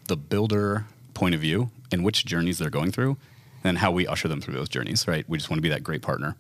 the 0.10 0.18
builder 0.18 0.84
point 1.14 1.34
of 1.34 1.40
view 1.40 1.70
and 1.94 2.04
which 2.04 2.26
journeys 2.26 2.58
they're 2.60 2.70
going 2.70 2.92
through 2.92 3.16
and 3.64 3.78
how 3.78 3.90
we 3.90 4.06
usher 4.06 4.28
them 4.28 4.42
through 4.42 4.54
those 4.56 4.68
journeys, 4.70 5.08
right? 5.08 5.24
We 5.30 5.38
just 5.38 5.50
want 5.50 5.60
to 5.60 5.62
be 5.62 5.70
that 5.70 5.84
great 5.84 6.02
partner. 6.02 6.36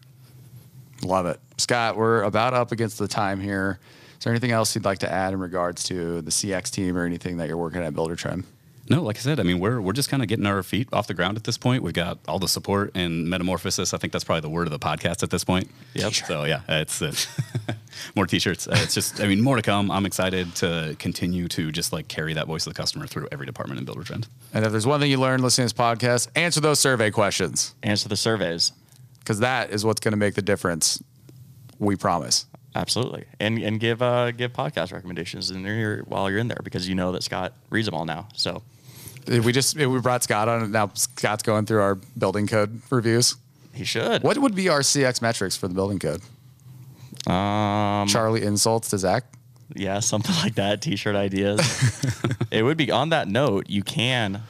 Love 1.04 1.25
it. 1.25 1.39
Scott, 1.58 1.98
we're 1.98 2.24
about 2.24 2.54
up 2.54 2.72
against 2.72 2.98
the 2.98 3.08
time 3.08 3.39
here. 3.39 3.80
Is 4.18 4.24
there 4.24 4.34
anything 4.34 4.51
else 4.51 4.74
you'd 4.74 4.86
like 4.86 5.00
to 5.00 5.12
add 5.12 5.34
in 5.34 5.39
regards 5.39 5.84
to 5.86 6.22
the 6.22 6.32
CX 6.32 6.72
team 6.72 6.98
or 6.98 7.06
anything 7.06 7.38
that 7.38 7.48
you're 7.48 7.58
working 7.58 7.84
at 7.84 7.94
Buildertrend? 7.94 8.46
No, 8.89 9.04
like 9.04 9.18
I 9.18 9.20
said, 9.20 9.39
I 9.39 9.44
mean, 9.44 9.60
we're 9.60 9.82
we're 9.82 9.92
just 9.94 10.10
kind 10.10 10.24
of 10.24 10.30
getting 10.30 10.46
our 10.46 10.63
feet 10.63 10.88
off 10.94 11.08
the 11.08 11.13
ground 11.13 11.36
at 11.36 11.44
this 11.44 11.58
point. 11.58 11.84
We've 11.84 11.94
got 11.94 12.20
all 12.27 12.39
the 12.39 12.48
support 12.48 12.92
and 12.96 13.30
metamorphosis. 13.30 13.94
I 13.94 13.98
think 13.98 14.13
that's 14.13 14.24
probably 14.24 14.42
the 14.42 14.50
word 14.50 14.66
of 14.66 14.72
the 14.72 14.80
podcast 14.80 15.24
at 15.24 15.30
this 15.30 15.44
point. 15.44 15.70
Yep. 15.94 16.13
So 16.13 16.46
yeah, 16.46 16.62
it's 16.70 17.01
uh, 17.01 17.13
more 18.16 18.25
t-shirts. 18.25 18.66
Uh, 18.66 18.77
it's 18.77 18.94
just, 18.94 19.20
I 19.20 19.27
mean, 19.27 19.42
more 19.42 19.58
to 19.58 19.62
come. 19.62 19.92
I'm 19.92 20.06
excited 20.06 20.56
to 20.56 20.96
continue 21.00 21.50
to 21.50 21.72
just 21.72 21.92
like 21.92 22.08
carry 22.08 22.34
that 22.34 22.48
voice 22.48 22.66
of 22.66 22.74
the 22.74 22.77
customer 22.77 23.08
through 23.08 23.27
every 23.32 23.46
department 23.46 23.80
in 23.80 23.86
Buildertrend. 23.86 24.27
And 24.54 24.63
if 24.66 24.72
there's 24.72 24.88
one 24.88 25.01
thing 25.01 25.12
you 25.12 25.20
learned 25.20 25.44
listening 25.44 25.68
to 25.68 25.75
this 25.75 25.82
podcast, 25.82 26.30
answer 26.36 26.62
those 26.62 26.80
survey 26.80 27.12
questions 27.12 27.75
Answer 27.84 28.08
the 28.08 28.16
surveys. 28.16 28.72
Because 29.28 29.40
that 29.40 29.72
is 29.72 29.84
what's 29.84 30.00
going 30.00 30.14
to 30.14 30.18
make 30.18 30.36
the 30.36 30.42
difference. 30.42 31.04
We 31.80 31.98
promise. 31.98 32.46
Absolutely, 32.74 33.26
and 33.42 33.58
and 33.58 33.78
give 33.78 34.02
uh, 34.02 34.32
give 34.32 34.54
podcast 34.54 34.94
recommendations 34.94 35.52
in 35.52 35.64
there 35.64 36.04
while 36.08 36.30
you're 36.30 36.40
in 36.40 36.48
there 36.48 36.62
because 36.64 36.88
you 36.88 36.96
know 36.96 37.12
that 37.12 37.24
Scott 37.24 37.52
reads 37.70 37.88
them 37.88 37.94
all 37.94 38.06
now. 38.06 38.30
So 38.36 38.64
We 39.28 39.52
just 39.52 39.76
we 39.76 40.00
brought 40.00 40.24
Scott 40.24 40.48
on, 40.48 40.64
and 40.64 40.72
now 40.72 40.92
Scott's 40.94 41.44
going 41.44 41.66
through 41.66 41.82
our 41.82 41.96
building 41.96 42.48
code 42.48 42.82
reviews. 42.90 43.36
he 43.74 43.84
should. 43.84 44.24
What 44.24 44.38
would 44.38 44.56
be 44.56 44.70
our 44.70 44.80
CX 44.80 45.22
metrics 45.22 45.58
for 45.58 45.68
the 45.68 45.74
building 45.74 46.00
code? 46.00 46.22
Um, 47.30 48.08
Charley 48.08 48.44
insults 48.44 48.92
to 48.92 48.98
Zach. 48.98 49.26
yeah, 49.76 50.00
something 50.14 50.36
like 50.38 50.56
that. 50.56 50.82
T-shirt 50.82 51.18
ideas. 51.18 51.60
it 52.52 52.64
would 52.64 52.78
be 52.78 52.92
on 52.92 53.10
that 53.10 53.28
note. 53.28 53.70
You 53.70 53.84
can 53.84 54.44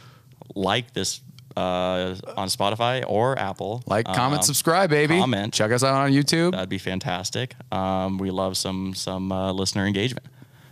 like 0.53 0.93
this 0.93 1.21
uh, 1.57 2.15
on 2.37 2.47
Spotify 2.47 3.03
or 3.07 3.37
Apple. 3.39 3.83
Like, 3.87 4.05
comment, 4.05 4.39
Um, 4.41 4.43
subscribe, 4.43 4.89
baby. 4.89 5.17
comment. 5.17 5.53
Check 5.53 5.71
us 5.71 5.83
out 5.83 5.95
on 5.95 6.11
YouTube. 6.11 6.51
That'd 6.51 6.69
be 6.69 6.77
fantastic. 6.77 7.55
Um, 7.71 8.17
we 8.17 8.29
love 8.31 8.55
some 8.57 8.93
some 8.93 9.31
uh, 9.31 9.51
listener 9.51 9.85
engagement. 9.87 10.25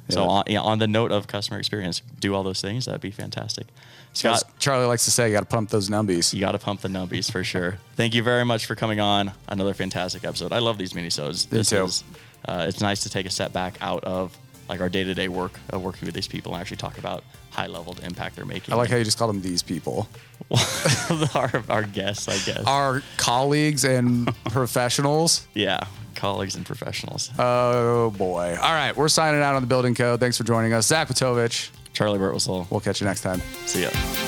So 0.09 0.23
on, 0.25 0.43
yeah, 0.45 0.61
on 0.61 0.77
the 0.77 0.87
note 0.87 1.11
of 1.11 1.25
customer 1.25 1.57
experience, 1.57 2.03
do 2.19 2.35
all 2.35 2.43
those 2.43 2.61
things. 2.61 2.85
That'd 2.85 3.01
be 3.01 3.09
fantastic. 3.09 3.65
Scott, 4.13 4.43
Charley 4.59 4.85
likes 4.85 5.03
to 5.05 5.11
say, 5.11 5.27
you 5.27 5.33
got 5.33 5.39
to 5.39 5.45
pump 5.47 5.71
those 5.71 5.89
numbies. 5.89 6.31
you 6.31 6.39
got 6.39 6.51
to 6.51 6.59
pump 6.59 6.81
the 6.81 6.87
numbies 6.87 7.29
for 7.31 7.43
sure. 7.43 7.79
Thank 7.95 8.13
you 8.13 8.21
very 8.23 8.45
much 8.45 8.65
for 8.67 8.75
coming 8.75 8.99
on. 8.99 9.31
Another 9.49 9.73
fantastic 9.73 10.23
episode. 10.23 10.53
I 10.53 10.59
love 10.59 10.77
these 10.77 10.93
minisodes. 10.93 11.51
Me 11.51 11.57
This 11.57 11.69
too. 11.71 11.83
is 11.85 12.03
uh, 12.47 12.65
it's 12.69 12.79
nice 12.81 13.01
to 13.01 13.09
take 13.09 13.25
a 13.25 13.29
step 13.31 13.51
back 13.51 13.77
out 13.81 14.03
of 14.03 14.37
like 14.67 14.81
our 14.81 14.89
day 14.89 15.03
to 15.03 15.13
day 15.13 15.27
work 15.27 15.59
of 15.69 15.81
working 15.83 16.05
with 16.05 16.15
these 16.15 16.27
people 16.27 16.53
and 16.53 16.61
actually 16.61 16.77
talk 16.77 16.97
about 16.97 17.23
high 17.51 17.67
level 17.67 17.93
the 17.93 18.05
impact 18.05 18.35
they're 18.35 18.45
making. 18.45 18.73
I 18.73 18.77
like 18.77 18.89
how 18.89 18.97
you 18.97 19.03
just 19.03 19.17
call 19.17 19.27
them 19.27 19.41
these 19.41 19.61
people. 19.63 20.07
our 21.35 21.63
our 21.69 21.83
guests, 21.83 22.27
I 22.27 22.37
guess. 22.51 22.63
Our 22.65 23.01
colleagues 23.17 23.83
and 23.83 24.27
professionals. 24.45 25.47
yeah, 25.53 25.79
colleagues 26.15 26.55
and 26.55 26.65
professionals. 26.65 27.31
Oh 27.39 28.11
boy. 28.11 28.57
All 28.61 28.73
right, 28.73 28.95
we're 28.95 29.07
signing 29.09 29.41
out 29.41 29.55
on 29.55 29.61
the 29.61 29.67
building 29.67 29.95
code. 29.95 30.19
Thanks 30.19 30.37
for 30.37 30.43
joining 30.43 30.73
us. 30.73 30.87
Zach 30.87 31.07
Patovich. 31.07 31.69
Charley 31.93 32.19
Burtwhistle. 32.19 32.69
We'll 32.69 32.81
catch 32.81 32.99
you 32.99 33.07
next 33.07 33.21
time. 33.21 33.39
See 33.65 33.83
ya. 33.83 34.24